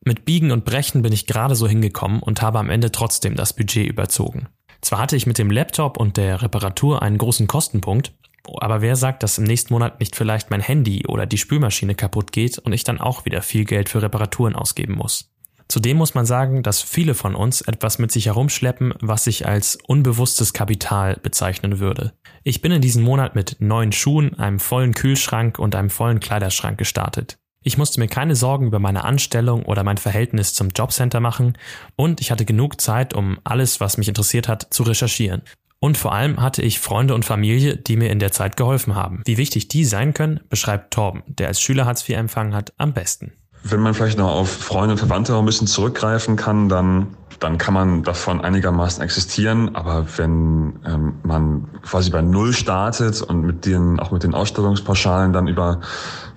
Mit 0.04 0.24
Biegen 0.24 0.50
und 0.50 0.64
Brechen 0.64 1.02
bin 1.02 1.12
ich 1.12 1.28
gerade 1.28 1.54
so 1.54 1.68
hingekommen 1.68 2.20
und 2.20 2.42
habe 2.42 2.58
am 2.58 2.68
Ende 2.68 2.90
trotzdem 2.90 3.36
das 3.36 3.54
Budget 3.54 3.88
überzogen. 3.88 4.48
Zwar 4.80 4.98
hatte 4.98 5.14
ich 5.14 5.28
mit 5.28 5.38
dem 5.38 5.52
Laptop 5.52 5.96
und 5.96 6.16
der 6.16 6.42
Reparatur 6.42 7.02
einen 7.02 7.18
großen 7.18 7.46
Kostenpunkt, 7.46 8.12
aber 8.58 8.82
wer 8.82 8.96
sagt, 8.96 9.22
dass 9.22 9.38
im 9.38 9.44
nächsten 9.44 9.72
Monat 9.72 10.00
nicht 10.00 10.16
vielleicht 10.16 10.50
mein 10.50 10.62
Handy 10.62 11.06
oder 11.06 11.26
die 11.26 11.38
Spülmaschine 11.38 11.94
kaputt 11.94 12.32
geht 12.32 12.58
und 12.58 12.72
ich 12.72 12.82
dann 12.82 13.00
auch 13.00 13.24
wieder 13.24 13.40
viel 13.40 13.64
Geld 13.64 13.88
für 13.88 14.02
Reparaturen 14.02 14.56
ausgeben 14.56 14.94
muss? 14.94 15.30
Zudem 15.70 15.98
muss 15.98 16.14
man 16.14 16.26
sagen, 16.26 16.64
dass 16.64 16.82
viele 16.82 17.14
von 17.14 17.36
uns 17.36 17.60
etwas 17.60 18.00
mit 18.00 18.10
sich 18.10 18.26
herumschleppen, 18.26 18.92
was 19.00 19.22
sich 19.22 19.46
als 19.46 19.78
unbewusstes 19.86 20.52
Kapital 20.52 21.16
bezeichnen 21.22 21.78
würde. 21.78 22.12
Ich 22.42 22.60
bin 22.60 22.72
in 22.72 22.82
diesem 22.82 23.04
Monat 23.04 23.36
mit 23.36 23.58
neuen 23.60 23.92
Schuhen, 23.92 24.36
einem 24.36 24.58
vollen 24.58 24.94
Kühlschrank 24.94 25.60
und 25.60 25.76
einem 25.76 25.88
vollen 25.88 26.18
Kleiderschrank 26.18 26.76
gestartet. 26.76 27.38
Ich 27.62 27.78
musste 27.78 28.00
mir 28.00 28.08
keine 28.08 28.34
Sorgen 28.34 28.66
über 28.66 28.80
meine 28.80 29.04
Anstellung 29.04 29.64
oder 29.64 29.84
mein 29.84 29.98
Verhältnis 29.98 30.54
zum 30.54 30.70
Jobcenter 30.70 31.20
machen 31.20 31.56
und 31.94 32.20
ich 32.20 32.32
hatte 32.32 32.44
genug 32.44 32.80
Zeit, 32.80 33.14
um 33.14 33.38
alles, 33.44 33.78
was 33.78 33.96
mich 33.96 34.08
interessiert 34.08 34.48
hat, 34.48 34.66
zu 34.74 34.82
recherchieren. 34.82 35.42
Und 35.78 35.96
vor 35.96 36.12
allem 36.12 36.42
hatte 36.42 36.62
ich 36.62 36.80
Freunde 36.80 37.14
und 37.14 37.24
Familie, 37.24 37.76
die 37.76 37.96
mir 37.96 38.10
in 38.10 38.18
der 38.18 38.32
Zeit 38.32 38.56
geholfen 38.56 38.96
haben. 38.96 39.22
Wie 39.24 39.36
wichtig 39.36 39.68
die 39.68 39.84
sein 39.84 40.14
können, 40.14 40.40
beschreibt 40.48 40.92
Torben, 40.92 41.22
der 41.26 41.46
als 41.46 41.60
Schüler 41.60 41.86
Hartz 41.86 42.08
IV 42.08 42.16
empfangen 42.16 42.56
hat, 42.56 42.72
am 42.76 42.92
besten. 42.92 43.34
Wenn 43.62 43.80
man 43.80 43.94
vielleicht 43.94 44.18
noch 44.18 44.30
auf 44.30 44.50
Freunde 44.50 44.92
und 44.92 44.98
Verwandte 44.98 45.36
ein 45.36 45.44
bisschen 45.44 45.66
zurückgreifen 45.66 46.36
kann, 46.36 46.68
dann, 46.68 47.08
dann 47.40 47.58
kann 47.58 47.74
man 47.74 48.02
davon 48.02 48.40
einigermaßen 48.40 49.02
existieren. 49.02 49.74
Aber 49.74 50.06
wenn 50.16 50.78
ähm, 50.86 51.14
man 51.22 51.68
quasi 51.82 52.10
bei 52.10 52.22
Null 52.22 52.52
startet 52.52 53.20
und 53.20 53.42
mit 53.42 53.66
den, 53.66 54.00
auch 54.00 54.12
mit 54.12 54.22
den 54.22 54.34
Ausstellungspauschalen 54.34 55.32
dann 55.32 55.46
über 55.46 55.80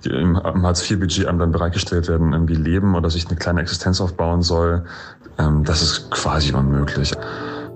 die 0.04 0.10
im, 0.10 0.36
im 0.36 0.64
Hartz-IV-Budget 0.64 1.28
einem 1.28 1.40
dann 1.40 1.52
bereitgestellt 1.52 2.08
werden, 2.10 2.34
irgendwie 2.34 2.56
leben 2.56 2.96
oder 2.96 3.10
sich 3.10 3.28
eine 3.28 3.38
kleine 3.38 3.62
Existenz 3.62 4.02
aufbauen 4.02 4.42
soll, 4.42 4.84
ähm, 5.40 5.64
das 5.64 5.82
ist 5.82 6.12
quasi 6.12 6.54
unmöglich. 6.54 7.14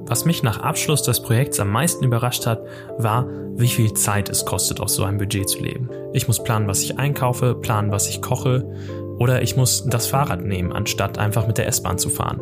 Was 0.09 0.23
mich 0.23 0.41
nach 0.41 0.59
Abschluss 0.59 1.03
des 1.03 1.21
Projekts 1.21 1.59
am 1.59 1.69
meisten 1.69 2.05
überrascht 2.05 2.45
hat, 2.45 2.61
war, 2.97 3.25
wie 3.57 3.67
viel 3.67 3.91
Zeit 3.93 4.29
es 4.29 4.45
kostet, 4.45 4.79
auf 4.79 4.89
so 4.89 5.03
einem 5.03 5.17
Budget 5.17 5.49
zu 5.49 5.59
leben. 5.59 5.89
Ich 6.13 6.27
muss 6.27 6.41
planen, 6.41 6.67
was 6.67 6.81
ich 6.81 6.97
einkaufe, 6.97 7.55
planen, 7.55 7.91
was 7.91 8.07
ich 8.07 8.21
koche, 8.21 8.63
oder 9.19 9.41
ich 9.41 9.55
muss 9.55 9.85
das 9.85 10.07
Fahrrad 10.07 10.43
nehmen, 10.43 10.71
anstatt 10.71 11.17
einfach 11.17 11.47
mit 11.47 11.57
der 11.57 11.67
S-Bahn 11.67 11.97
zu 11.97 12.09
fahren. 12.09 12.39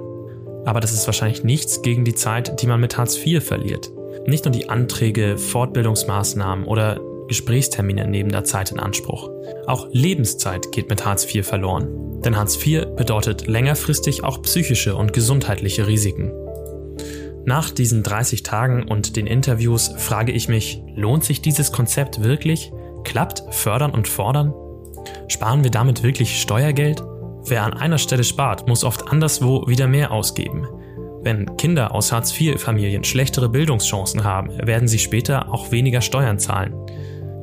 Aber 0.66 0.80
das 0.80 0.94
ist 0.94 1.06
wahrscheinlich 1.06 1.44
nichts 1.44 1.82
gegen 1.82 2.06
die 2.06 2.16
Zeit, 2.16 2.62
die 2.62 2.68
man 2.68 2.82
mit 2.82 2.98
Hartz 2.98 3.18
IV 3.24 3.44
verliert. 3.44 3.92
Nicht 4.26 4.46
nur 4.46 4.52
die 4.52 4.70
Anträge, 4.70 5.38
Fortbildungsmaßnahmen 5.38 6.66
oder 6.66 7.00
Gesprächstermine 7.28 8.08
nehmen 8.08 8.32
da 8.32 8.44
Zeit 8.44 8.72
in 8.72 8.80
Anspruch. 8.80 9.30
Auch 9.68 9.88
Lebenszeit 9.92 10.72
geht 10.72 10.90
mit 10.90 11.06
Hartz 11.06 11.34
IV 11.34 11.46
verloren. 11.46 12.22
Denn 12.22 12.36
Hartz 12.38 12.58
IV 12.66 12.88
bedeutet 12.96 13.48
längerfristig 13.48 14.24
auch 14.24 14.42
psychische 14.42 14.96
und 14.96 15.14
gesundheitliche 15.14 15.88
Risiken. 15.88 16.32
Nach 17.46 17.70
diesen 17.70 18.02
30 18.02 18.42
Tagen 18.42 18.88
und 18.88 19.16
den 19.16 19.28
Interviews 19.28 19.94
frage 19.98 20.32
ich 20.32 20.50
mich, 20.50 20.82
lohnt 20.96 21.24
sich 21.24 21.42
dieses 21.42 21.72
Konzept 21.72 22.24
wirklich? 22.24 22.72
Klappt 23.04 23.44
Fördern 23.52 23.92
und 23.92 24.08
Fordern? 24.08 24.52
Sparen 25.28 25.64
wir 25.64 25.72
damit 25.72 26.04
wirklich 26.04 26.40
Steuergeld? 26.42 27.04
Wer 27.48 27.64
an 27.64 27.74
einer 27.74 27.98
Stelle 27.98 28.24
spart, 28.24 28.68
muss 28.68 28.84
oft 28.84 29.08
anderswo 29.08 29.68
wieder 29.68 29.88
mehr 29.88 30.12
ausgeben. 30.12 30.68
Wenn 31.22 31.58
Kinder 31.58 31.94
aus 31.94 32.12
Hartz-IV-Familien 32.12 33.04
schlechtere 33.04 33.50
Bildungschancen 33.50 34.24
haben, 34.24 34.50
werden 34.66 34.88
sie 34.88 35.00
später 35.00 35.52
auch 35.52 35.72
weniger 35.72 36.02
Steuern 36.02 36.38
zahlen. 36.38 36.74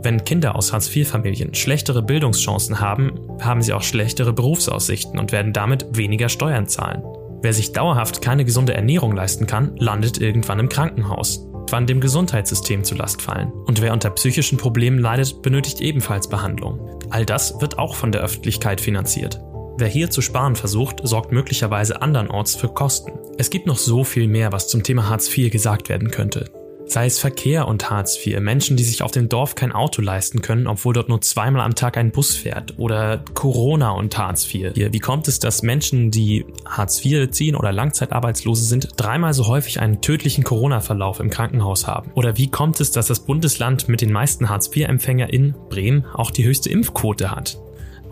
Wenn 0.05 0.25
Kinder 0.25 0.57
aus 0.57 0.73
Hartz-IV-Familien 0.73 1.55
schlechtere 1.55 2.03
Bildungschancen 2.03 2.81
haben, 2.81 3.13
haben 3.41 3.63
sie 3.63 3.73
auch 3.73 3.83
schlechtere 3.83 4.33
Berufsaussichten 4.33 5.19
und 5.19 5.33
werden 5.33 5.53
damit 5.53 5.87
weniger 5.97 6.29
Steuern 6.29 6.67
zahlen. 6.67 7.03
Wer 7.43 7.53
sich 7.53 7.73
dauerhaft 7.73 8.23
keine 8.23 8.45
gesunde 8.45 8.75
Ernährung 8.75 9.13
leisten 9.13 9.47
kann, 9.47 9.77
landet 9.79 10.21
irgendwann 10.21 10.61
im 10.61 10.69
Krankenhaus, 10.69 11.49
wann 11.73 11.87
dem 11.87 12.01
Gesundheitssystem 12.01 12.85
zu 12.85 12.95
Last 12.95 13.23
fallen. 13.23 13.51
Und 13.51 13.81
wer 13.81 13.93
unter 13.93 14.11
psychischen 14.11 14.59
Problemen 14.59 14.99
leidet, 14.99 15.43
benötigt 15.43 15.81
ebenfalls 15.81 16.29
Behandlung. 16.29 17.01
All 17.11 17.27
das 17.27 17.61
wird 17.61 17.79
auch 17.79 17.95
von 17.97 18.13
der 18.13 18.23
Öffentlichkeit 18.23 18.81
finanziert. 18.81 19.41
Wer 19.79 19.89
hier 19.89 20.11
zu 20.11 20.21
sparen 20.21 20.55
versucht, 20.55 21.01
sorgt 21.03 21.33
möglicherweise 21.33 22.03
andernorts 22.03 22.55
für 22.55 22.69
Kosten. 22.69 23.13
Es 23.39 23.51
gibt 23.51 23.67
noch 23.67 23.79
so 23.79 24.05
viel 24.05 24.29
mehr, 24.29 24.53
was 24.53 24.69
zum 24.69 24.83
Thema 24.83 25.09
Hartz 25.09 25.35
IV 25.37 25.51
gesagt 25.51 25.89
werden 25.89 26.11
könnte. 26.11 26.62
Sei 26.93 27.07
es 27.07 27.19
Verkehr 27.19 27.69
und 27.69 27.89
Hartz 27.89 28.19
IV, 28.23 28.39
Menschen, 28.41 28.77
die 28.77 28.85
sich 28.85 29.01
auf 29.01 29.13
dem 29.13 29.31
Dorf 29.31 29.55
kein 29.55 29.73
Auto 29.73 30.03
leisten 30.03 30.43
können, 30.43 30.67
obwohl 30.67 30.93
dort 30.93 31.09
nur 31.09 31.23
zweimal 31.23 31.63
am 31.63 31.75
Tag 31.75 31.97
ein 31.97 32.11
Bus 32.11 32.37
fährt. 32.37 32.79
Oder 32.79 33.25
Corona 33.33 33.93
und 33.93 34.19
Hartz 34.19 34.47
IV. 34.53 34.73
Wie 34.75 34.99
kommt 34.99 35.27
es, 35.27 35.39
dass 35.39 35.63
Menschen, 35.63 36.11
die 36.11 36.45
Hartz 36.67 37.03
IV 37.03 37.31
ziehen 37.31 37.57
oder 37.57 37.73
Langzeitarbeitslose 37.73 38.67
sind, 38.67 38.91
dreimal 38.99 39.33
so 39.33 39.47
häufig 39.47 39.81
einen 39.81 40.03
tödlichen 40.03 40.45
Corona-Verlauf 40.45 41.19
im 41.21 41.31
Krankenhaus 41.31 41.87
haben? 41.87 42.11
Oder 42.13 42.37
wie 42.37 42.51
kommt 42.51 42.79
es, 42.79 42.91
dass 42.91 43.07
das 43.07 43.21
Bundesland 43.21 43.89
mit 43.89 44.03
den 44.03 44.13
meisten 44.13 44.51
Hartz 44.51 44.69
IV-Empfänger 44.77 45.33
in 45.33 45.55
Bremen 45.71 46.05
auch 46.13 46.31
die 46.31 46.45
höchste 46.45 46.69
Impfquote 46.69 47.31
hat? 47.31 47.57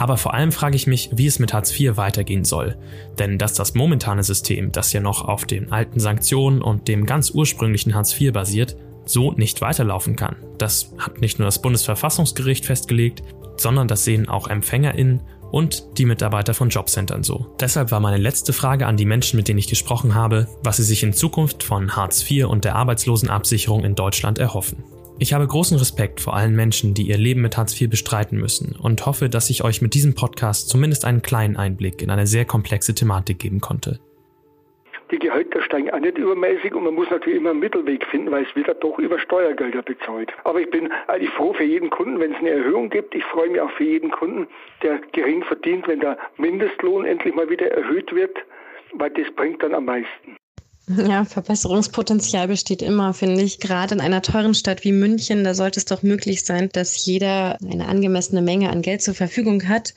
Aber 0.01 0.17
vor 0.17 0.33
allem 0.33 0.51
frage 0.51 0.77
ich 0.77 0.87
mich, 0.87 1.11
wie 1.13 1.27
es 1.27 1.39
mit 1.39 1.53
Hartz 1.53 1.79
IV 1.79 1.99
weitergehen 1.99 2.47
soll. 2.47 2.79
Denn 3.19 3.37
dass 3.37 3.53
das 3.53 3.75
momentane 3.75 4.23
System, 4.23 4.73
das 4.73 4.95
ja 4.95 5.01
noch 5.03 5.27
auf 5.27 5.45
den 5.45 5.73
alten 5.73 6.01
Sanktionen 6.01 6.63
und 6.63 6.89
dem 6.89 7.05
ganz 7.05 7.33
ursprünglichen 7.33 7.95
Hartz 7.95 8.19
IV 8.19 8.33
basiert, 8.33 8.77
so 9.05 9.33
nicht 9.33 9.61
weiterlaufen 9.61 10.17
kann. 10.17 10.37
Das 10.57 10.95
hat 10.97 11.21
nicht 11.21 11.39
nur 11.39 11.45
das 11.45 11.61
Bundesverfassungsgericht 11.61 12.65
festgelegt, 12.65 13.23
sondern 13.59 13.89
das 13.89 14.05
sehen 14.05 14.27
auch 14.27 14.49
EmpfängerInnen 14.49 15.21
und 15.51 15.99
die 15.99 16.07
Mitarbeiter 16.07 16.55
von 16.55 16.71
Jobcentern 16.71 17.23
so. 17.23 17.55
Deshalb 17.61 17.91
war 17.91 18.01
meine 18.01 18.17
letzte 18.17 18.55
Frage 18.55 18.87
an 18.87 18.97
die 18.97 19.05
Menschen, 19.05 19.37
mit 19.37 19.49
denen 19.49 19.59
ich 19.59 19.69
gesprochen 19.69 20.15
habe, 20.15 20.49
was 20.63 20.79
sie 20.79 20.85
sich 20.85 21.03
in 21.03 21.13
Zukunft 21.13 21.63
von 21.63 21.95
Hartz 21.95 22.25
IV 22.31 22.47
und 22.47 22.65
der 22.65 22.77
Arbeitslosenabsicherung 22.77 23.85
in 23.85 23.97
Deutschland 23.97 24.39
erhoffen. 24.39 24.83
Ich 25.23 25.35
habe 25.35 25.47
großen 25.47 25.77
Respekt 25.77 26.19
vor 26.19 26.35
allen 26.35 26.57
Menschen, 26.57 26.95
die 26.95 27.03
ihr 27.03 27.19
Leben 27.19 27.43
mit 27.43 27.59
Hartz 27.59 27.79
IV 27.79 27.91
bestreiten 27.91 28.39
müssen 28.39 28.75
und 28.75 29.05
hoffe, 29.05 29.29
dass 29.29 29.51
ich 29.51 29.63
euch 29.63 29.83
mit 29.83 29.93
diesem 29.93 30.15
Podcast 30.15 30.71
zumindest 30.71 31.05
einen 31.05 31.21
kleinen 31.21 31.59
Einblick 31.59 32.01
in 32.01 32.09
eine 32.09 32.27
sehr 32.27 32.47
komplexe 32.47 32.95
Thematik 32.95 33.39
geben 33.39 33.61
konnte. 33.61 34.01
Die 35.11 35.19
Gehälter 35.19 35.61
steigen 35.61 35.91
auch 35.91 35.99
nicht 35.99 36.17
übermäßig 36.17 36.75
und 36.75 36.85
man 36.85 36.95
muss 36.95 37.11
natürlich 37.11 37.39
immer 37.39 37.51
einen 37.51 37.61
Mittelweg 37.61 38.07
finden, 38.07 38.31
weil 38.31 38.45
es 38.45 38.57
wird 38.57 38.69
ja 38.69 38.73
doch 38.73 38.99
über 38.99 39.19
Steuergelder 39.19 39.83
bezahlt. 39.83 40.33
Aber 40.45 40.59
ich 40.59 40.71
bin 40.71 40.91
eigentlich 41.09 41.31
froh 41.33 41.53
für 41.53 41.65
jeden 41.65 41.91
Kunden, 41.91 42.19
wenn 42.19 42.33
es 42.33 42.39
eine 42.39 42.51
Erhöhung 42.51 42.89
gibt. 42.89 43.15
Ich 43.15 43.25
freue 43.25 43.51
mich 43.51 43.61
auch 43.61 43.73
für 43.73 43.85
jeden 43.85 44.11
Kunden, 44.11 44.47
der 44.83 45.03
gering 45.13 45.45
verdient, 45.45 45.87
wenn 45.87 46.01
der 46.01 46.17
Mindestlohn 46.39 47.05
endlich 47.05 47.35
mal 47.35 47.51
wieder 47.51 47.71
erhöht 47.71 48.15
wird, 48.15 48.39
weil 48.95 49.11
das 49.11 49.31
bringt 49.37 49.63
dann 49.63 49.75
am 49.75 49.85
meisten. 49.85 50.40
Ja, 50.97 51.25
Verbesserungspotenzial 51.25 52.49
besteht 52.49 52.83
immer, 52.83 53.15
finde 53.15 53.43
ich. 53.43 53.61
Gerade 53.61 53.95
in 53.95 54.01
einer 54.01 54.23
teuren 54.23 54.55
Stadt 54.55 54.83
wie 54.83 54.93
München, 54.93 55.45
da 55.45 55.55
sollte 55.55 55.79
es 55.79 55.85
doch 55.85 56.03
möglich 56.03 56.45
sein, 56.45 56.69
dass 56.73 57.05
jeder 57.05 57.59
eine 57.63 57.87
angemessene 57.87 58.43
Menge 58.43 58.71
an 58.71 58.83
Geld 58.83 59.01
zur 59.03 59.15
Verfügung 59.15 59.69
hat. 59.69 59.95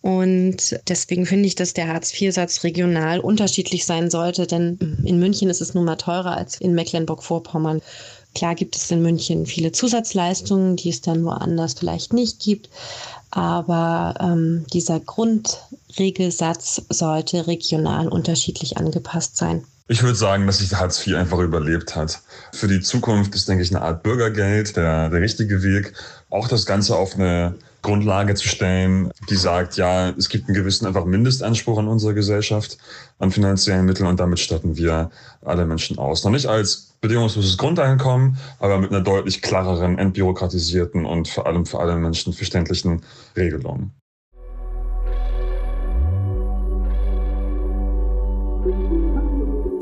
Und 0.00 0.78
deswegen 0.88 1.26
finde 1.26 1.46
ich, 1.46 1.54
dass 1.54 1.74
der 1.74 1.88
Hartz-IV-Satz 1.88 2.64
regional 2.64 3.20
unterschiedlich 3.20 3.84
sein 3.84 4.10
sollte, 4.10 4.46
denn 4.46 4.98
in 5.04 5.18
München 5.18 5.50
ist 5.50 5.60
es 5.60 5.74
nun 5.74 5.84
mal 5.84 5.96
teurer 5.96 6.36
als 6.36 6.60
in 6.60 6.74
Mecklenburg-Vorpommern. 6.74 7.82
Klar 8.34 8.54
gibt 8.54 8.76
es 8.76 8.90
in 8.90 9.02
München 9.02 9.46
viele 9.46 9.72
Zusatzleistungen, 9.72 10.76
die 10.76 10.90
es 10.90 11.00
dann 11.00 11.24
woanders 11.24 11.74
vielleicht 11.74 12.12
nicht 12.12 12.40
gibt. 12.40 12.68
Aber 13.30 14.14
ähm, 14.20 14.64
dieser 14.72 15.00
Grundregelsatz 15.00 16.82
sollte 16.88 17.46
regional 17.46 18.08
unterschiedlich 18.08 18.76
angepasst 18.76 19.36
sein. 19.36 19.64
Ich 19.86 20.02
würde 20.02 20.14
sagen, 20.14 20.46
dass 20.46 20.58
sich 20.58 20.72
Hartz 20.74 21.06
IV 21.06 21.16
einfach 21.16 21.38
überlebt 21.40 21.94
hat. 21.94 22.22
Für 22.54 22.68
die 22.68 22.80
Zukunft 22.80 23.34
ist, 23.34 23.46
denke 23.50 23.62
ich, 23.62 23.70
eine 23.70 23.84
Art 23.84 24.02
Bürgergeld 24.02 24.76
der, 24.76 25.10
der 25.10 25.20
richtige 25.20 25.62
Weg. 25.62 25.92
Auch 26.30 26.48
das 26.48 26.64
Ganze 26.64 26.96
auf 26.96 27.16
eine 27.16 27.56
Grundlage 27.82 28.34
zu 28.34 28.48
stellen, 28.48 29.10
die 29.28 29.36
sagt, 29.36 29.76
ja, 29.76 30.08
es 30.08 30.30
gibt 30.30 30.48
einen 30.48 30.54
gewissen 30.54 30.86
einfach 30.86 31.04
Mindestanspruch 31.04 31.78
an 31.78 31.88
unserer 31.88 32.14
Gesellschaft 32.14 32.78
an 33.18 33.30
finanziellen 33.30 33.84
Mitteln 33.84 34.06
und 34.06 34.18
damit 34.18 34.38
statten 34.38 34.78
wir 34.78 35.10
alle 35.42 35.66
Menschen 35.66 35.98
aus. 35.98 36.24
Noch 36.24 36.32
nicht 36.32 36.46
als 36.46 36.94
bedingungsloses 37.02 37.58
Grundeinkommen, 37.58 38.38
aber 38.60 38.78
mit 38.78 38.90
einer 38.90 39.02
deutlich 39.02 39.42
klareren, 39.42 39.98
entbürokratisierten 39.98 41.04
und 41.04 41.28
vor 41.28 41.46
allem 41.46 41.66
für 41.66 41.78
alle 41.78 41.96
Menschen 41.96 42.32
verständlichen 42.32 43.02
Regelung. 43.36 43.90